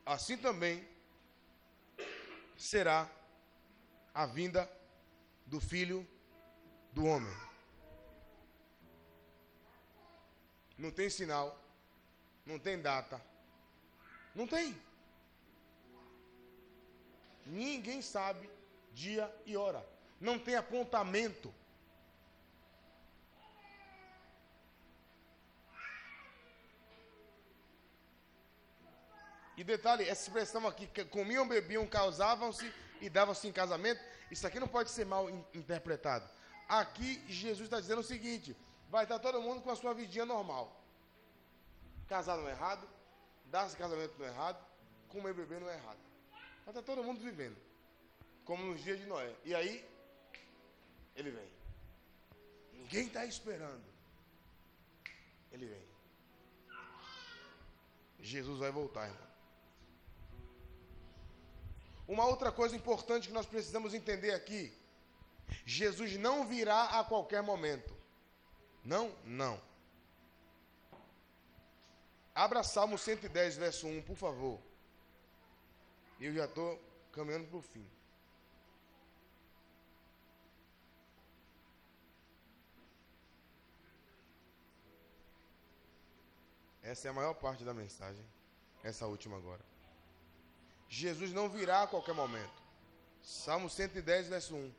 [0.06, 0.88] Assim também
[2.58, 3.10] será
[4.14, 4.70] a vinda
[5.46, 6.08] do filho
[6.94, 7.49] do homem.
[10.80, 11.48] Não tem sinal.
[12.46, 13.22] Não tem data.
[14.34, 14.76] Não tem.
[17.46, 18.50] Ninguém sabe
[18.94, 19.86] dia e hora.
[20.20, 21.54] Não tem apontamento.
[29.58, 34.02] E detalhe, essa expressão aqui, que comiam, bebiam, causavam-se e davam-se em casamento,
[34.32, 36.30] isso aqui não pode ser mal interpretado.
[36.70, 38.56] Aqui Jesus está dizendo o seguinte:
[38.90, 40.76] vai estar todo mundo com a sua vidinha normal.
[42.08, 42.88] Casar não é errado,
[43.46, 44.66] dar-se casamento não é errado,
[45.08, 46.00] comer beber não é errado.
[46.66, 47.58] Vai estar todo mundo vivendo,
[48.46, 49.36] como nos dias de Noé.
[49.44, 49.88] E aí,
[51.16, 51.50] ele vem.
[52.74, 53.84] Ninguém está esperando.
[55.52, 55.90] Ele vem.
[58.20, 59.30] Jesus vai voltar, irmão.
[62.08, 64.74] Uma outra coisa importante que nós precisamos entender aqui:
[65.64, 67.99] Jesus não virá a qualquer momento.
[68.90, 69.62] Não, não.
[72.34, 74.60] Abra Salmo 110, verso 1, por favor.
[76.20, 76.82] Eu já estou
[77.12, 77.88] caminhando para o fim.
[86.82, 88.26] Essa é a maior parte da mensagem.
[88.84, 89.64] Essa última agora.
[90.88, 92.60] Jesus não virá a qualquer momento.
[93.22, 94.74] Salmo 110, verso 1.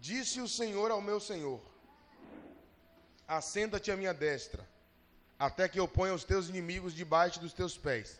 [0.00, 1.60] Disse o Senhor ao meu Senhor:
[3.28, 4.66] Assenta-te à minha destra,
[5.38, 8.18] até que eu ponha os teus inimigos debaixo dos teus pés.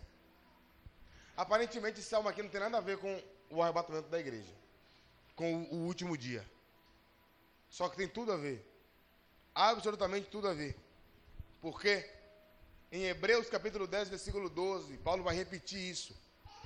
[1.34, 4.52] Aparentemente, esse salmo aqui não tem nada a ver com o arrebatamento da igreja,
[5.34, 6.46] com o, último dia.
[7.70, 8.62] Só que tem tudo a ver.
[9.54, 10.76] Absolutamente tudo a ver.
[11.62, 12.06] Porque
[12.92, 16.14] em Hebreus capítulo 10, versículo 12, Paulo vai repetir isso,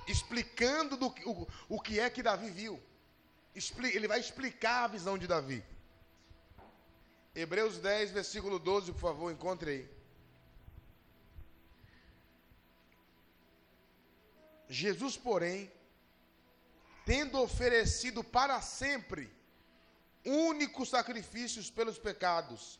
[0.09, 2.83] explicando do, o, o que é que Davi viu
[3.93, 5.63] ele vai explicar a visão de Davi.
[7.33, 9.95] Hebreus 10, versículo 12, por favor, encontre aí.
[14.67, 15.71] Jesus, porém,
[17.05, 19.31] tendo oferecido para sempre
[20.25, 22.79] únicos sacrifícios pelos pecados,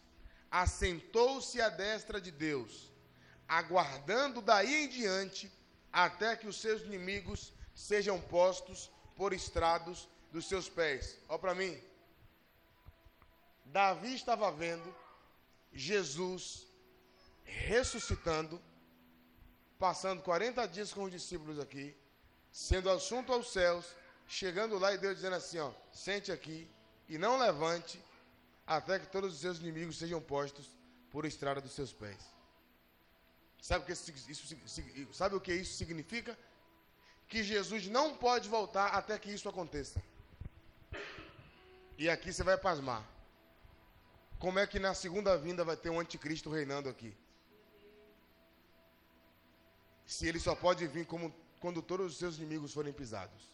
[0.50, 2.92] assentou-se à destra de Deus,
[3.48, 5.52] aguardando daí em diante
[5.92, 11.18] até que os seus inimigos sejam postos por estrados dos seus pés.
[11.30, 11.82] Olha para mim.
[13.64, 14.94] Davi estava vendo
[15.72, 16.68] Jesus
[17.46, 18.62] ressuscitando,
[19.80, 21.96] passando 40 dias com os discípulos aqui,
[22.52, 23.86] sendo assunto aos céus,
[24.28, 26.70] chegando lá e Deus dizendo assim: ó, sente aqui
[27.08, 27.98] e não levante
[28.68, 30.70] até que todos os seus inimigos sejam postos
[31.12, 32.20] por estrada dos seus pés.
[33.62, 36.38] Sabe o que isso, isso, sabe o que isso significa?
[37.30, 40.04] Que Jesus não pode voltar até que isso aconteça.
[41.98, 43.04] E aqui você vai pasmar.
[44.38, 47.16] Como é que na segunda vinda vai ter um anticristo reinando aqui?
[50.06, 53.50] Se ele só pode vir como, quando todos os seus inimigos forem pisados.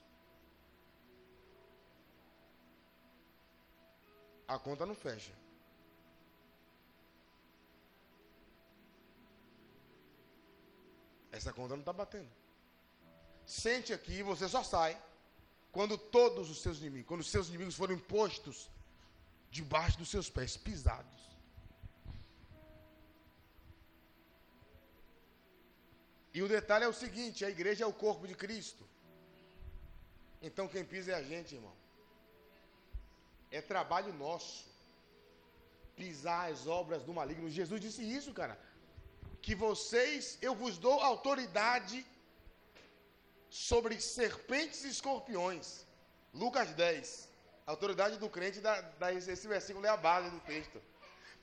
[4.48, 5.32] A conta não fecha.
[11.32, 12.30] Essa conta não está batendo.
[13.46, 15.02] Sente aqui, você só sai
[15.72, 18.70] quando todos os seus inimigos, quando os seus inimigos forem postos
[19.50, 21.22] debaixo dos seus pés, pisados.
[26.34, 28.84] E o detalhe é o seguinte: a igreja é o corpo de Cristo.
[30.42, 31.74] Então quem pisa é a gente, irmão.
[33.52, 34.70] É trabalho nosso.
[35.96, 37.50] Pisar as obras do maligno.
[37.50, 38.58] Jesus disse isso, cara.
[39.42, 42.06] Que vocês, eu vos dou autoridade
[43.52, 45.86] sobre serpentes e escorpiões.
[46.34, 47.30] Lucas 10.
[47.68, 50.82] A autoridade do crente, da, da, esse versículo é a base do texto.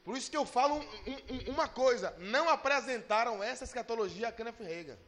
[0.03, 4.57] Por isso que eu falo um, um, uma coisa: não apresentaram essa escatologia a Kenneth
[4.59, 4.99] Reagan.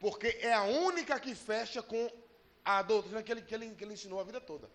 [0.00, 2.10] Porque é a única que fecha com
[2.64, 4.70] a doutrina que ele, que ele, que ele ensinou a vida toda.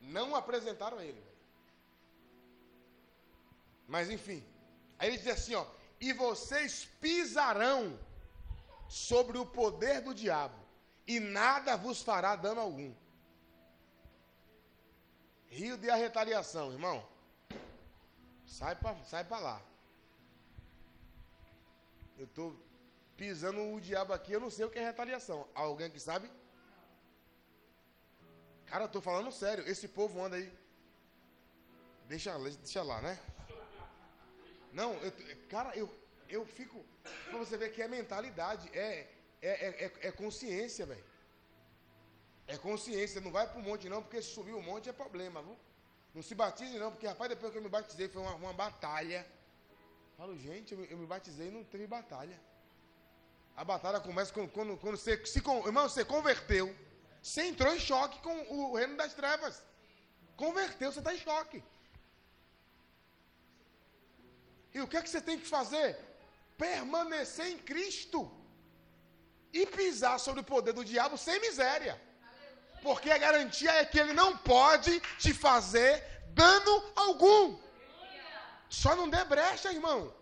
[0.00, 1.22] Não apresentaram ele.
[3.86, 4.44] Mas enfim.
[4.98, 5.66] Aí ele diz assim, ó.
[6.00, 7.98] E vocês pisarão
[8.88, 10.58] sobre o poder do diabo,
[11.06, 12.94] e nada vos fará dano algum.
[15.46, 17.06] Rio de a retaliação, irmão.
[18.46, 19.62] Sai para sai lá.
[22.16, 22.56] Eu estou
[23.16, 25.46] pisando o diabo aqui, eu não sei o que é retaliação.
[25.54, 26.30] Alguém que sabe?
[28.66, 29.66] Cara, eu tô falando sério.
[29.68, 30.52] Esse povo anda aí.
[32.06, 33.18] Deixa, deixa lá, né?
[34.72, 35.12] Não, eu,
[35.48, 35.88] cara, eu,
[36.28, 36.84] eu fico.
[37.28, 39.06] Pra você ver que é mentalidade, é,
[39.40, 39.50] é,
[39.84, 41.04] é, é consciência, velho.
[42.46, 43.20] É consciência.
[43.20, 45.56] Não vai pro monte, não, porque se subir o monte é problema, viu?
[46.14, 49.26] Não se batize, não, porque, rapaz, depois que eu me batizei foi uma, uma batalha.
[50.16, 52.38] Falo, gente, eu, eu me batizei e não teve batalha.
[53.56, 55.38] A batalha começa quando, quando, quando você se.
[55.38, 56.74] Irmão, você converteu.
[57.22, 59.62] Você entrou em choque com o reino das trevas.
[60.36, 61.62] Converteu, você está em choque.
[64.72, 65.98] E o que é que você tem que fazer?
[66.58, 68.20] Permanecer em Cristo.
[69.52, 71.94] E pisar sobre o poder do diabo sem miséria.
[72.82, 76.04] Porque a garantia é que ele não pode te fazer
[76.34, 77.58] dano algum.
[78.68, 80.14] Só não dê brecha, irmão.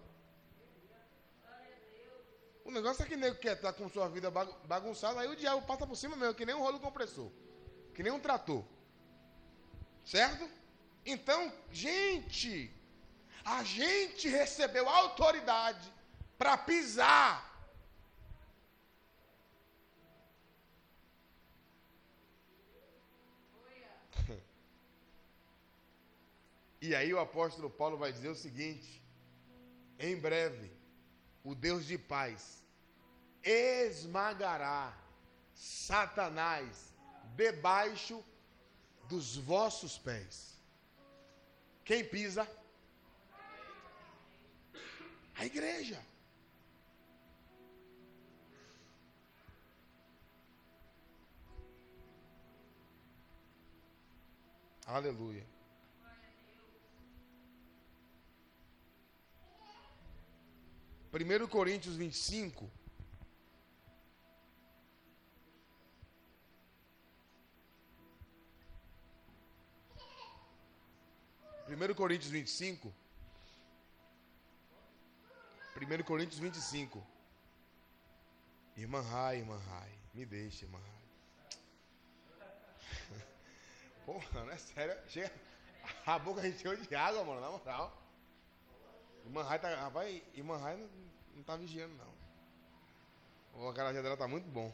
[2.65, 4.31] O negócio é que nego quer estar com sua vida
[4.65, 7.31] bagunçada, aí o diabo passa por cima mesmo, que nem um rolo compressor.
[7.95, 8.65] Que nem um trator.
[10.05, 10.49] Certo?
[11.05, 12.75] Então, gente,
[13.45, 15.93] a gente recebeu autoridade
[16.39, 17.45] para pisar.
[26.79, 29.03] E aí o apóstolo Paulo vai dizer o seguinte:
[29.99, 30.71] em breve
[31.43, 32.63] o Deus de paz,
[33.43, 34.97] esmagará
[35.55, 36.93] Satanás
[37.35, 38.23] debaixo
[39.09, 40.55] dos vossos pés.
[41.85, 42.49] Quem pisa?
[45.35, 46.01] A igreja.
[54.87, 55.45] Aleluia.
[61.13, 62.71] 1 Coríntios 25.
[71.67, 72.95] Primeiro Coríntios 25.
[75.77, 77.05] 1 Coríntios 25.
[78.77, 79.93] Irmã Rai, irmã Rai.
[80.15, 80.96] Me deixa, irmã Rai.
[84.07, 84.97] Porra, não é sério.
[85.09, 85.33] Chega.
[86.07, 88.03] A boca encheu de água, mano, na moral.
[89.25, 89.75] Irmã Rai tá.
[89.75, 90.89] Rapaz, irmã não,
[91.35, 92.15] não tá vigiando, não.
[93.61, 94.73] O acarajé dela tá muito bom.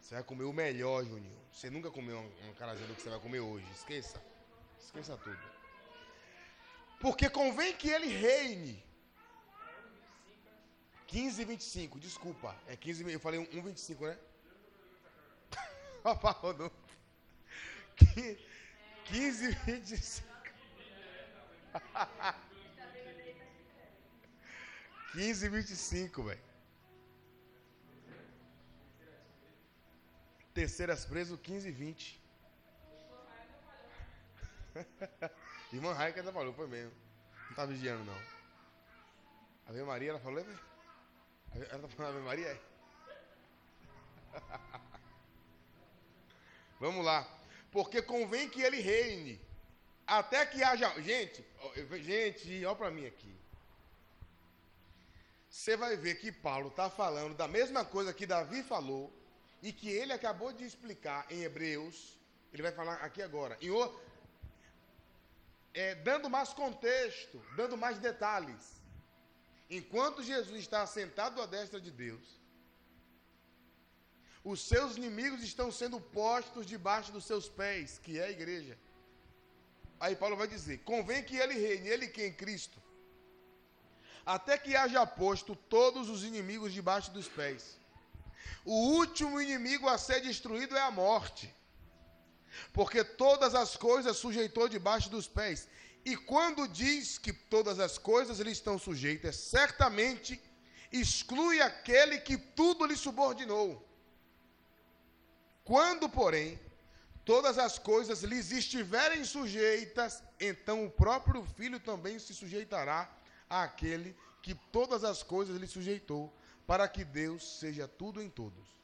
[0.00, 1.40] Você vai comer o melhor, Juninho.
[1.52, 3.66] Você nunca comeu um acarajé do que você vai comer hoje.
[3.72, 4.22] Esqueça.
[4.78, 5.38] Esqueça tudo.
[7.00, 8.84] Porque convém que ele reine.
[11.08, 12.56] 15 e 25, desculpa.
[12.68, 14.18] É 15 Eu falei 1, 25, né?
[16.04, 16.79] Opa, Rodolfo.
[19.04, 20.28] 15 e 25.
[25.12, 26.40] 15 e 25, velho.
[30.54, 32.20] Terceiras preso, 15 e 20.
[35.72, 36.92] Irmã Raika falou, foi mesmo.
[37.48, 38.22] Não tá vigiando, não.
[39.68, 40.58] Ave Maria, ela falou, velho?
[41.54, 42.48] Ela tá falando Ave Maria?
[42.48, 42.60] É?
[46.80, 47.39] Vamos lá.
[47.70, 49.40] Porque convém que ele reine.
[50.06, 50.88] Até que haja.
[51.00, 51.44] Gente,
[52.02, 53.40] gente, olha para mim aqui
[55.50, 59.12] você vai ver que Paulo está falando da mesma coisa que Davi falou
[59.60, 62.16] e que ele acabou de explicar em Hebreus.
[62.52, 63.58] Ele vai falar aqui agora.
[63.60, 63.68] Em,
[65.74, 68.80] é, dando mais contexto, dando mais detalhes.
[69.68, 72.39] Enquanto Jesus está sentado à destra de Deus,
[74.42, 78.78] os seus inimigos estão sendo postos debaixo dos seus pés, que é a igreja.
[79.98, 82.32] Aí Paulo vai dizer: convém que ele reine, ele quem?
[82.32, 82.80] Cristo.
[84.24, 87.78] Até que haja posto todos os inimigos debaixo dos pés.
[88.64, 91.54] O último inimigo a ser destruído é a morte.
[92.72, 95.68] Porque todas as coisas sujeitou debaixo dos pés.
[96.04, 100.40] E quando diz que todas as coisas lhe estão sujeitas, certamente
[100.90, 103.86] exclui aquele que tudo lhe subordinou.
[105.64, 106.58] Quando, porém,
[107.24, 113.10] todas as coisas lhes estiverem sujeitas, então o próprio filho também se sujeitará
[113.48, 116.32] àquele que todas as coisas lhe sujeitou,
[116.66, 118.80] para que Deus seja tudo em todos.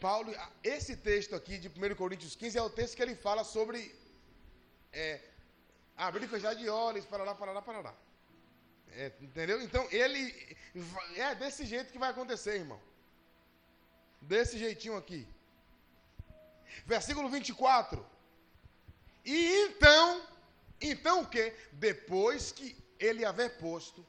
[0.00, 0.32] Paulo,
[0.62, 3.92] esse texto aqui de 1 Coríntios 15 é o texto que ele fala sobre
[4.92, 5.20] é,
[5.96, 7.94] abrir e fechar de olhos, para lá, para lá, para lá.
[8.92, 9.60] É, entendeu?
[9.62, 10.56] Então, ele.
[11.16, 12.80] É desse jeito que vai acontecer, irmão.
[14.20, 15.26] Desse jeitinho aqui.
[16.86, 18.04] Versículo 24.
[19.24, 20.26] E então,
[20.80, 21.52] então o que?
[21.72, 24.06] Depois que ele haver posto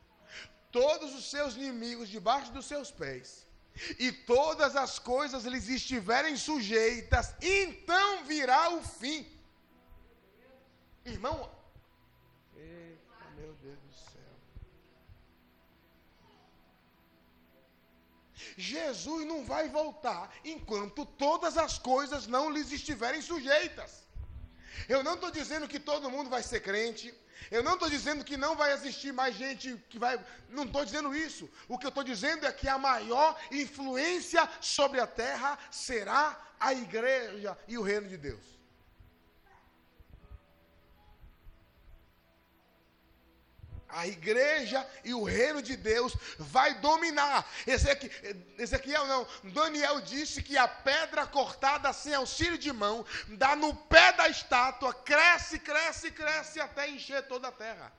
[0.71, 3.45] todos os seus inimigos debaixo dos seus pés,
[3.97, 9.27] e todas as coisas lhes estiverem sujeitas, então virá o fim.
[11.05, 11.49] Irmão,
[12.55, 14.35] eita, meu Deus do céu.
[18.57, 24.03] Jesus não vai voltar enquanto todas as coisas não lhes estiverem sujeitas.
[24.87, 27.13] Eu não estou dizendo que todo mundo vai ser crente.
[27.49, 30.19] Eu não estou dizendo que não vai existir mais gente que vai.
[30.49, 31.49] Não estou dizendo isso.
[31.67, 36.73] O que eu estou dizendo é que a maior influência sobre a terra será a
[36.73, 38.58] igreja e o reino de Deus.
[43.89, 47.49] A igreja e o reino de Deus vai dominar.
[48.57, 54.13] Ezequiel não, Daniel disse que a pedra cortada sem auxílio de mão dá no pé
[54.13, 57.91] da estátua, cresce, cresce, cresce até encher toda a terra.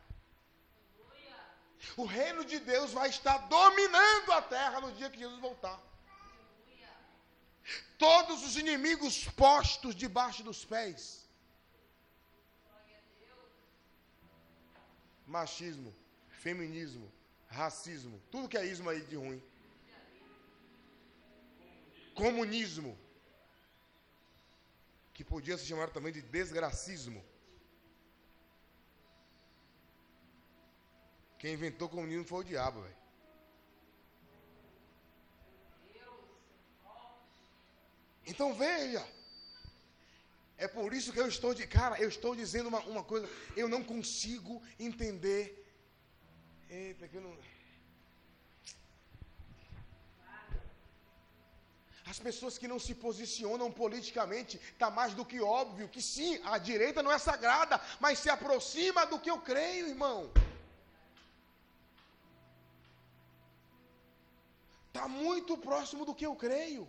[1.97, 5.81] O reino de Deus vai estar dominando a terra no dia que Jesus voltar.
[7.99, 11.20] Todos os inimigos postos debaixo dos pés
[15.31, 15.95] machismo,
[16.29, 17.11] feminismo,
[17.47, 19.43] racismo, tudo que é ismo aí de ruim.
[22.15, 22.99] Comunismo,
[25.15, 27.25] que podia se chamar também de desgracismo.
[31.39, 33.01] Quem inventou o comunismo foi o diabo, velho.
[38.27, 39.20] Então veja.
[40.65, 41.67] É por isso que eu estou de.
[41.67, 43.27] Cara, eu estou dizendo uma, uma coisa.
[43.57, 45.45] Eu não consigo entender.
[46.69, 47.35] Eita, que eu não.
[52.13, 56.59] As pessoas que não se posicionam politicamente, está mais do que óbvio que sim, a
[56.59, 60.31] direita não é sagrada, mas se aproxima do que eu creio, irmão.
[64.89, 66.87] Está muito próximo do que eu creio.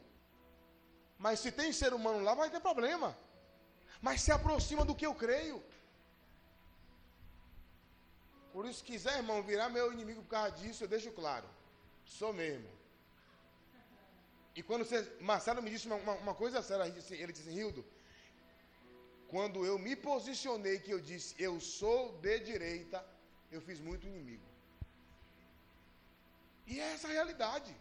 [1.17, 3.15] Mas se tem ser humano lá, vai ter problema
[4.01, 5.63] mas se aproxima do que eu creio.
[8.53, 11.47] Por isso, quiser, irmão, virar meu inimigo por causa disso, eu deixo claro.
[12.03, 12.69] Sou mesmo.
[14.55, 14.99] E quando você.
[15.21, 17.85] Marcelo me disse uma, uma, uma coisa séria, ele disse, Rildo,
[19.29, 23.05] quando eu me posicionei que eu disse eu sou de direita,
[23.49, 24.43] eu fiz muito inimigo.
[26.67, 27.73] E é essa a realidade.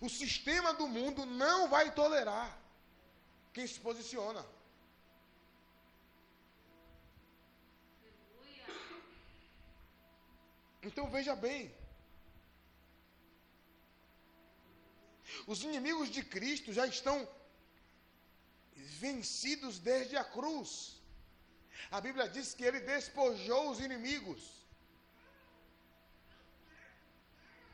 [0.00, 2.58] O sistema do mundo não vai tolerar
[3.52, 4.44] quem se posiciona.
[10.88, 11.62] Então veja bem.
[15.46, 17.16] Os inimigos de Cristo já estão
[19.04, 20.68] vencidos desde a cruz.
[21.90, 24.42] A Bíblia diz que ele despojou os inimigos.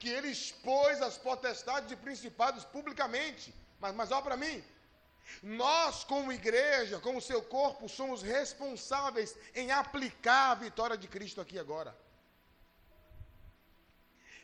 [0.01, 3.55] Que ele expôs as potestades e principados publicamente.
[3.81, 4.63] Mas, mas olha para mim.
[5.43, 11.59] Nós, como igreja, como seu corpo, somos responsáveis em aplicar a vitória de Cristo aqui
[11.59, 11.97] agora.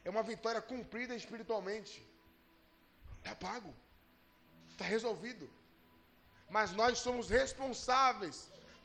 [0.07, 1.95] É uma vitória cumprida espiritualmente.
[3.19, 3.71] Está pago.
[4.73, 5.47] Está resolvido.
[6.57, 8.37] Mas nós somos responsáveis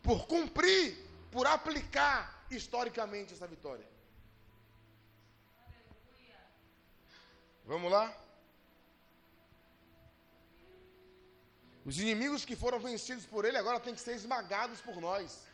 [0.02, 0.88] por cumprir,
[1.34, 3.88] por aplicar historicamente essa vitória.
[7.66, 8.06] Vamos lá?
[11.86, 15.51] Os inimigos que foram vencidos por ele agora têm que ser esmagados por nós.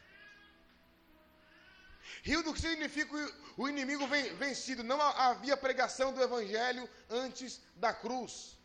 [2.24, 3.14] Rio do que significa
[3.55, 4.05] o inimigo
[4.38, 4.84] vencido.
[4.84, 8.58] Não havia pregação do evangelho antes da cruz.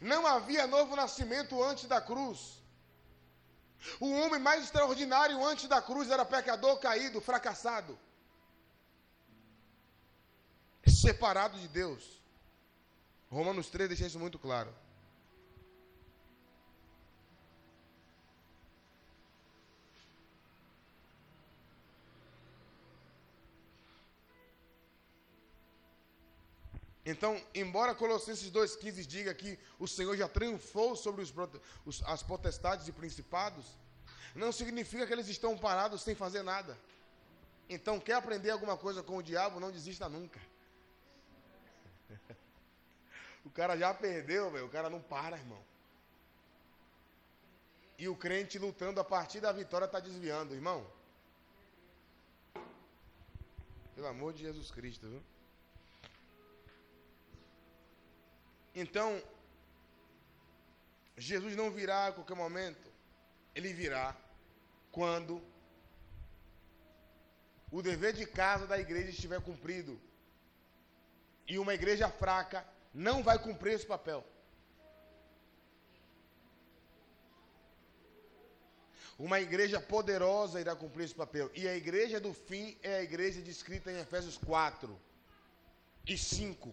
[0.00, 2.58] Não havia novo nascimento antes da cruz.
[4.00, 7.98] O homem mais extraordinário antes da cruz era pecador caído, fracassado,
[10.86, 12.20] separado de Deus.
[13.30, 14.74] Romanos 3 deixa isso muito claro.
[27.10, 31.32] Então, embora Colossenses 2,15 diga que o Senhor já triunfou sobre os,
[31.86, 33.64] os, as potestades e principados,
[34.34, 36.78] não significa que eles estão parados sem fazer nada.
[37.66, 40.38] Então, quer aprender alguma coisa com o diabo, não desista nunca.
[43.42, 44.66] o cara já perdeu, velho.
[44.66, 45.64] O cara não para, irmão.
[47.98, 50.86] E o crente lutando a partir da vitória está desviando, irmão.
[53.94, 55.22] Pelo amor de Jesus Cristo, viu?
[58.82, 59.20] Então,
[61.16, 62.88] Jesus não virá a qualquer momento,
[63.52, 64.16] ele virá
[64.92, 65.42] quando
[67.72, 70.00] o dever de casa da igreja estiver cumprido.
[71.48, 72.64] E uma igreja fraca
[72.94, 74.24] não vai cumprir esse papel.
[79.18, 81.50] Uma igreja poderosa irá cumprir esse papel.
[81.52, 84.96] E a igreja do fim é a igreja descrita em Efésios 4
[86.06, 86.72] e 5.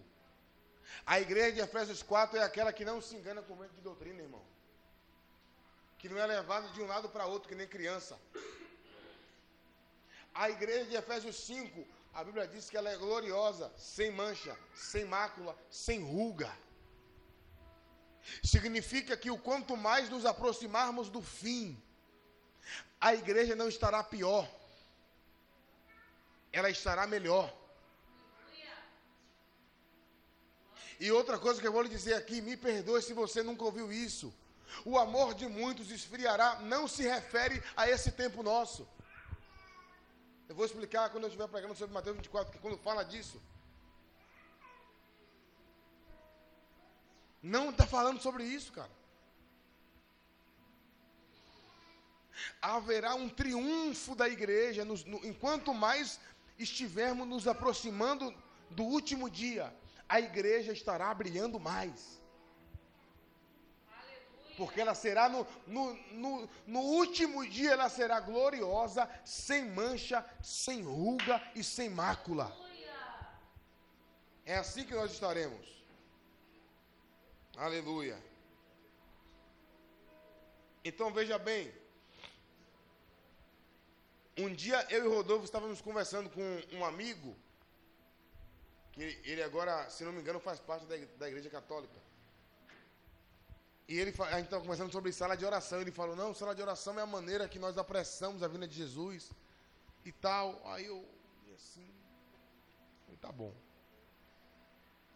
[1.04, 4.22] A igreja de Efésios 4 é aquela que não se engana com mente de doutrina,
[4.22, 4.44] irmão.
[5.98, 8.18] Que não é levada de um lado para outro, que nem criança.
[10.34, 15.04] A igreja de Efésios 5, a Bíblia diz que ela é gloriosa, sem mancha, sem
[15.04, 16.50] mácula, sem ruga.
[18.42, 21.80] Significa que o quanto mais nos aproximarmos do fim,
[23.00, 24.48] a igreja não estará pior,
[26.52, 27.54] ela estará melhor.
[30.98, 33.92] E outra coisa que eu vou lhe dizer aqui, me perdoe se você nunca ouviu
[33.92, 34.32] isso.
[34.84, 38.88] O amor de muitos esfriará, não se refere a esse tempo nosso.
[40.48, 43.40] Eu vou explicar quando eu estiver pregando sobre Mateus 24, que quando fala disso.
[47.42, 48.90] Não está falando sobre isso, cara.
[52.60, 56.18] Haverá um triunfo da igreja nos, no, enquanto mais
[56.58, 58.34] estivermos nos aproximando
[58.70, 59.72] do último dia
[60.08, 62.16] a igreja estará brilhando mais.
[64.56, 70.82] Porque ela será no, no, no, no, último dia, ela será gloriosa, sem mancha, sem
[70.82, 72.56] ruga e sem mácula.
[74.46, 75.66] É assim que nós estaremos.
[77.56, 78.18] Aleluia.
[80.84, 81.72] Então veja bem.
[84.38, 87.36] Um dia eu e Rodolfo estávamos conversando com um amigo
[88.96, 92.00] que ele agora, se não me engano, faz parte da, da Igreja Católica.
[93.86, 95.80] E ele, a gente estava conversando sobre sala de oração.
[95.80, 98.74] Ele falou: Não, sala de oração é a maneira que nós apressamos a vinda de
[98.74, 99.30] Jesus
[100.04, 100.60] e tal.
[100.64, 101.06] Aí eu,
[101.46, 101.86] e assim,
[103.04, 103.54] falei, tá bom.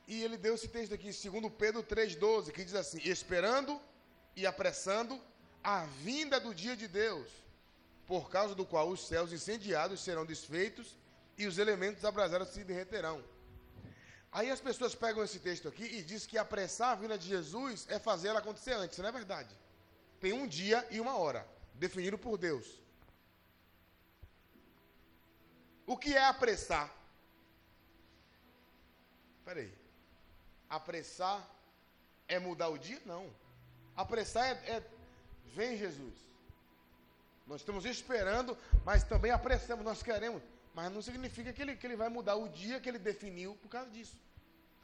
[0.06, 3.80] E ele deu esse texto aqui, segundo Pedro 3,12, que diz assim: Esperando
[4.36, 5.18] e apressando
[5.64, 7.28] a vinda do dia de Deus,
[8.06, 10.98] por causa do qual os céus incendiados serão desfeitos
[11.38, 13.24] e os elementos abrasados se derreterão.
[14.32, 17.86] Aí as pessoas pegam esse texto aqui e diz que apressar a vinda de Jesus
[17.88, 19.54] é fazer ela acontecer antes, não é verdade?
[20.20, 22.66] Tem um dia e uma hora, definido por Deus.
[25.86, 26.94] O que é apressar?
[29.44, 29.72] Peraí.
[30.68, 31.44] Apressar
[32.28, 33.02] é mudar o dia?
[33.04, 33.28] Não.
[33.96, 34.84] Apressar é, é
[35.46, 36.14] vem Jesus.
[37.48, 40.40] Nós estamos esperando, mas também apressamos, nós queremos.
[40.80, 43.68] Mas não significa que ele, que ele vai mudar o dia que ele definiu por
[43.74, 44.16] causa disso.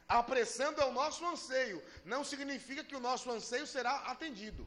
[0.07, 1.79] Apressando é o nosso anseio.
[2.13, 4.63] Não significa que o nosso anseio será atendido.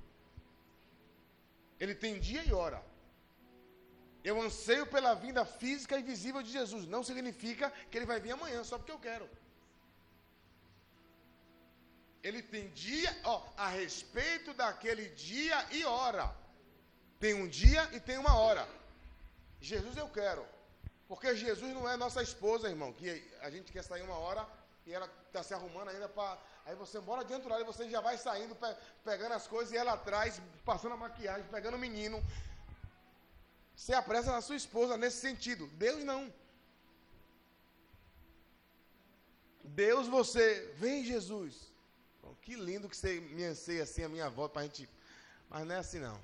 [1.78, 2.80] Ele tem dia e hora.
[4.24, 6.84] Eu anseio pela vinda física e visível de Jesus.
[6.94, 9.30] Não significa que ele vai vir amanhã só porque eu quero.
[12.24, 16.26] Ele tem dia, ó, a respeito daquele dia e hora.
[17.20, 18.68] Tem um dia e tem uma hora.
[19.60, 20.44] Jesus eu quero.
[21.10, 23.08] Porque Jesus não é nossa esposa, irmão, que
[23.40, 24.42] a gente quer sair uma hora
[24.86, 26.38] e ela está se arrumando ainda para.
[26.64, 28.68] Aí você bora dentro lá e você já vai saindo, pe
[29.02, 32.22] pegando as coisas e ela atrás, passando a maquiagem, pegando o menino.
[33.74, 35.66] Você apressa na sua esposa nesse sentido.
[35.86, 36.32] Deus não.
[39.64, 41.72] Deus você, vem Jesus.
[42.40, 44.88] que lindo que você me anseia assim a minha volta para a gente.
[45.48, 46.18] Mas não é assim não.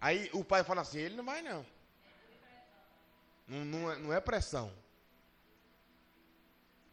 [0.00, 1.75] Aí o pai fala assim, ele não vai não.
[3.46, 4.72] Não, não, é, não é pressão.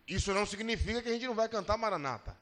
[0.07, 2.37] Isso não significa que a gente não vai cantar Maranata.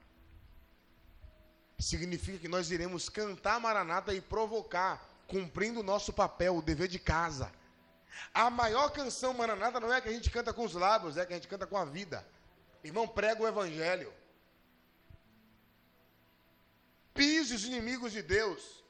[1.79, 6.99] Significa que nós iremos cantar Maranata e provocar, cumprindo o nosso papel, o dever de
[6.99, 7.51] casa.
[8.33, 11.21] A maior canção Maranata não é a que a gente canta com os lábios, é
[11.21, 12.25] a que a gente canta com a vida.
[12.83, 14.13] Irmão, prega o Evangelho.
[17.13, 18.80] Pise os inimigos de Deus.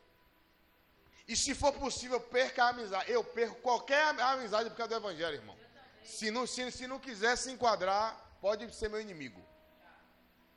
[1.27, 3.11] E se for possível, perca a amizade.
[3.11, 5.57] Eu perco qualquer amizade por causa do Evangelho, irmão.
[6.03, 9.41] Se não, se, se não quiser se enquadrar, pode ser meu inimigo.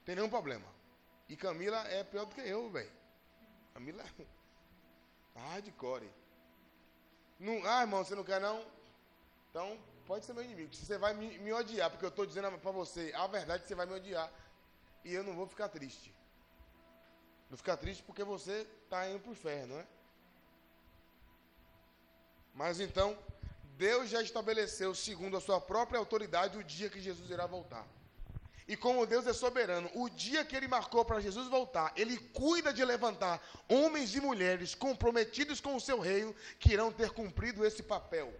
[0.04, 0.66] Tem nenhum problema.
[1.28, 2.90] E Camila é pior do que eu, velho.
[3.72, 4.26] Camila é.
[5.34, 6.10] Ah, de core.
[7.38, 8.64] Não, ah, irmão, você não quer não?
[9.50, 10.74] Então, pode ser meu inimigo.
[10.74, 13.86] Você vai me, me odiar, porque eu estou dizendo para você a verdade, você vai
[13.86, 14.30] me odiar.
[15.04, 16.14] E eu não vou ficar triste.
[17.50, 19.86] Não ficar triste porque você está indo para o inferno, não é?
[22.54, 23.18] Mas então,
[23.76, 27.86] Deus já estabeleceu, segundo a sua própria autoridade, o dia que Jesus irá voltar.
[28.66, 32.72] E como Deus é soberano, o dia que ele marcou para Jesus voltar, ele cuida
[32.72, 37.82] de levantar homens e mulheres comprometidos com o seu reino que irão ter cumprido esse
[37.82, 38.32] papel.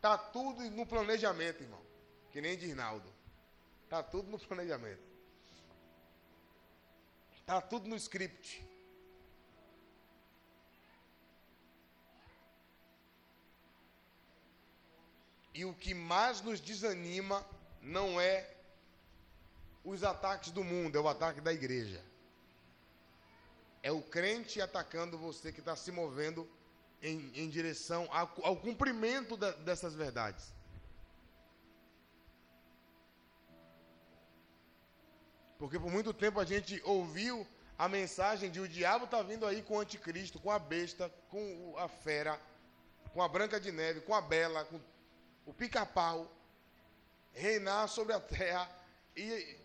[0.00, 1.80] Tá tudo no planejamento, irmão.
[2.30, 3.12] Que nem de Rinaldo.
[3.88, 5.02] Tá tudo no planejamento.
[7.44, 8.64] Tá tudo no script.
[15.58, 17.44] E o que mais nos desanima
[17.82, 18.48] não é
[19.84, 22.00] os ataques do mundo, é o ataque da igreja.
[23.82, 26.48] É o crente atacando você que está se movendo
[27.02, 30.54] em, em direção ao, ao cumprimento da, dessas verdades.
[35.58, 37.44] Porque por muito tempo a gente ouviu
[37.76, 41.74] a mensagem de o diabo está vindo aí com o anticristo, com a besta, com
[41.76, 42.40] a fera,
[43.12, 44.78] com a branca de neve, com a bela, com
[45.48, 46.30] o pica-pau
[47.32, 48.68] reinar sobre a terra.
[49.16, 49.56] E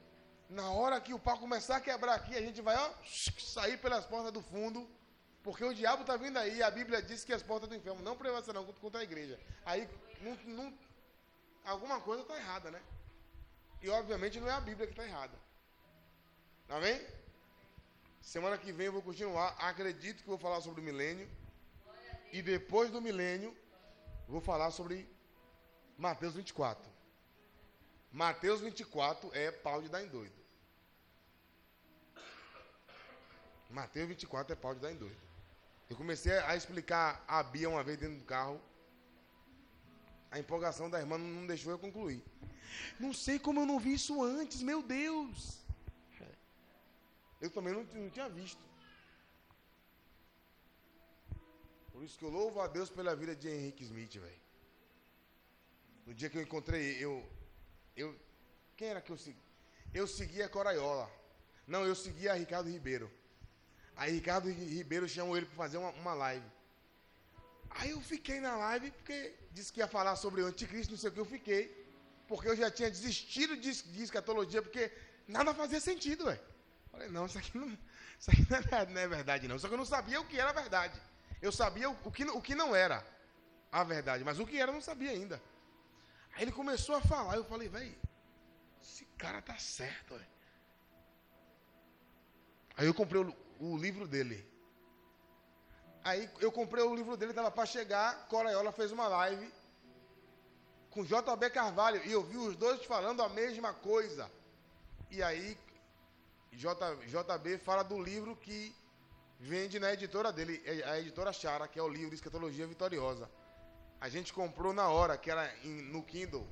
[0.49, 2.89] na hora que o pau começar a quebrar aqui, a gente vai ó,
[3.37, 4.89] sair pelas portas do fundo,
[5.43, 6.63] porque o diabo está vindo aí.
[6.63, 9.37] A Bíblia diz que as portas do inferno não prevalecerão contra a igreja.
[9.65, 9.89] Aí
[10.21, 10.73] não, não,
[11.65, 12.81] alguma coisa está errada, né?
[13.81, 15.37] E obviamente não é a Bíblia que está errada.
[16.69, 17.05] Amém?
[18.21, 19.49] Semana que vem eu vou continuar.
[19.59, 21.29] Acredito que vou falar sobre o milênio.
[22.31, 23.55] E depois do milênio,
[24.29, 25.12] vou falar sobre
[25.97, 26.91] Mateus 24.
[28.11, 30.33] Mateus 24 é pau de dar em doido.
[33.69, 35.17] Mateus 24 é pau de dar em doido.
[35.89, 38.61] Eu comecei a explicar a Bia uma vez dentro do carro.
[40.31, 42.23] A empolgação da irmã não deixou eu concluir.
[42.99, 45.63] Não sei como eu não vi isso antes, meu Deus.
[47.41, 48.63] Eu também não, não tinha visto.
[51.91, 54.42] Por isso que eu louvo a Deus pela vida de Henrique Smith, velho.
[56.05, 57.27] No dia que eu encontrei, eu,
[57.95, 58.15] eu,
[58.75, 59.39] quem era que eu segui?
[59.93, 61.09] Eu seguia Coraiola.
[61.65, 63.09] Não, eu seguia Ricardo Ribeiro.
[63.95, 66.45] Aí Ricardo Ribeiro chamou ele para fazer uma, uma, live.
[67.69, 71.09] Aí eu fiquei na live porque disse que ia falar sobre o anticristo, não sei
[71.09, 71.83] o que eu fiquei.
[72.27, 74.91] Porque eu já tinha desistido de, de escatologia, porque
[75.27, 76.39] nada fazia sentido, velho.
[76.91, 77.67] Falei, não, isso aqui, não,
[78.19, 79.59] isso aqui não, é, não, é, verdade, não.
[79.59, 80.99] Só que eu não sabia o que era verdade.
[81.41, 83.05] Eu sabia o, o, que, o que não era
[83.71, 85.41] a verdade, mas o que era eu não sabia ainda.
[86.35, 87.95] Aí ele começou a falar, eu falei, velho,
[88.81, 90.33] esse cara tá certo, véio.
[92.75, 94.45] Aí eu comprei o, o, livro dele.
[96.03, 99.51] Aí eu comprei o livro dele, estava para chegar, Coraiola fez uma live
[100.89, 104.29] com JB Carvalho, e eu vi os dois falando a mesma coisa.
[105.09, 105.57] E aí
[106.51, 108.75] J, JB fala do livro que
[109.39, 113.29] vende na editora dele, é a editora Chara, que é o livro Escatologia Vitoriosa.
[114.03, 116.45] A gente comprou na hora, que era em, no Kindle,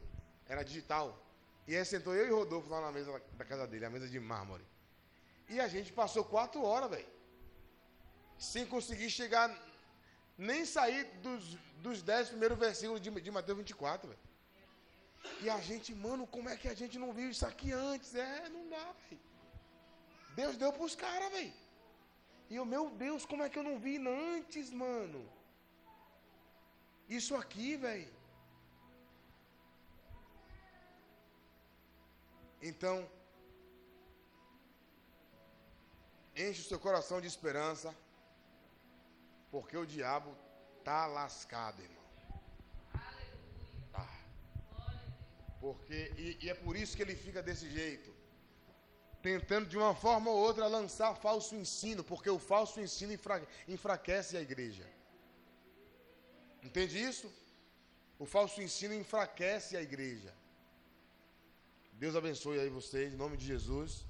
[0.48, 1.22] era digital.
[1.68, 4.22] E aí sentou eu e Rodolfo lá na mesa da casa dele, a mesa de
[4.22, 4.64] mármore.
[5.50, 7.10] E a gente passou quatro horas, velho.
[8.38, 9.54] Sem conseguir chegar,
[10.38, 14.20] nem sair dos, dos dez primeiros versículos de, de Mateus 24, velho.
[15.42, 18.16] E a gente, mano, como é que a gente não viu isso aqui antes?
[18.16, 19.22] É, não dá, velho.
[20.38, 21.54] Deus deu pros caras, velho.
[22.50, 25.41] E eu, meu Deus, como é que eu não vi antes, mano?
[27.18, 28.14] Isso aqui, velho.
[32.70, 32.96] Então,
[36.44, 37.90] enche o seu coração de esperança,
[39.54, 40.32] porque o diabo
[40.86, 42.08] tá lascado, irmão.
[43.92, 44.08] Tá.
[45.60, 48.10] Porque, e, e é por isso que ele fica desse jeito
[49.22, 53.14] tentando de uma forma ou outra lançar falso ensino, porque o falso ensino
[53.68, 54.86] enfraquece a igreja.
[56.64, 57.32] Entende isso?
[58.20, 60.34] O falso ensino enfraquece a igreja.
[61.94, 64.06] Deus abençoe aí vocês, em nome de Jesus.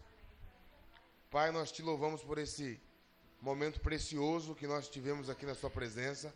[1.30, 2.80] Pai, nós te louvamos por esse
[3.41, 6.34] momento precioso que nós tivemos aqui na Sua presença.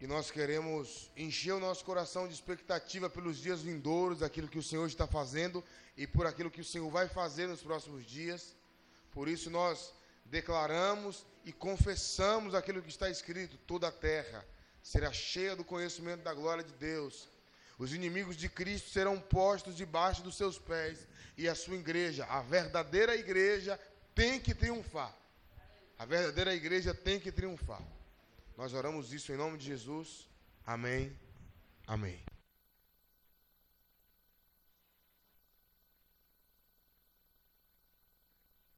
[0.00, 4.62] E nós queremos encher o nosso coração de expectativa pelos dias vindouros, aquilo que o
[4.62, 5.64] Senhor está fazendo
[5.96, 8.54] e por aquilo que o Senhor vai fazer nos próximos dias.
[9.12, 9.92] Por isso nós
[10.24, 14.44] declaramos e confessamos aquilo que está escrito: toda a terra
[14.82, 17.28] será cheia do conhecimento da glória de Deus.
[17.78, 21.06] Os inimigos de Cristo serão postos debaixo dos seus pés
[21.36, 23.78] e a sua igreja, a verdadeira igreja,
[24.14, 25.12] tem que triunfar.
[25.98, 27.82] A verdadeira igreja tem que triunfar.
[28.56, 30.28] Nós oramos isso em nome de Jesus.
[30.64, 31.16] Amém.
[31.86, 32.33] Amém.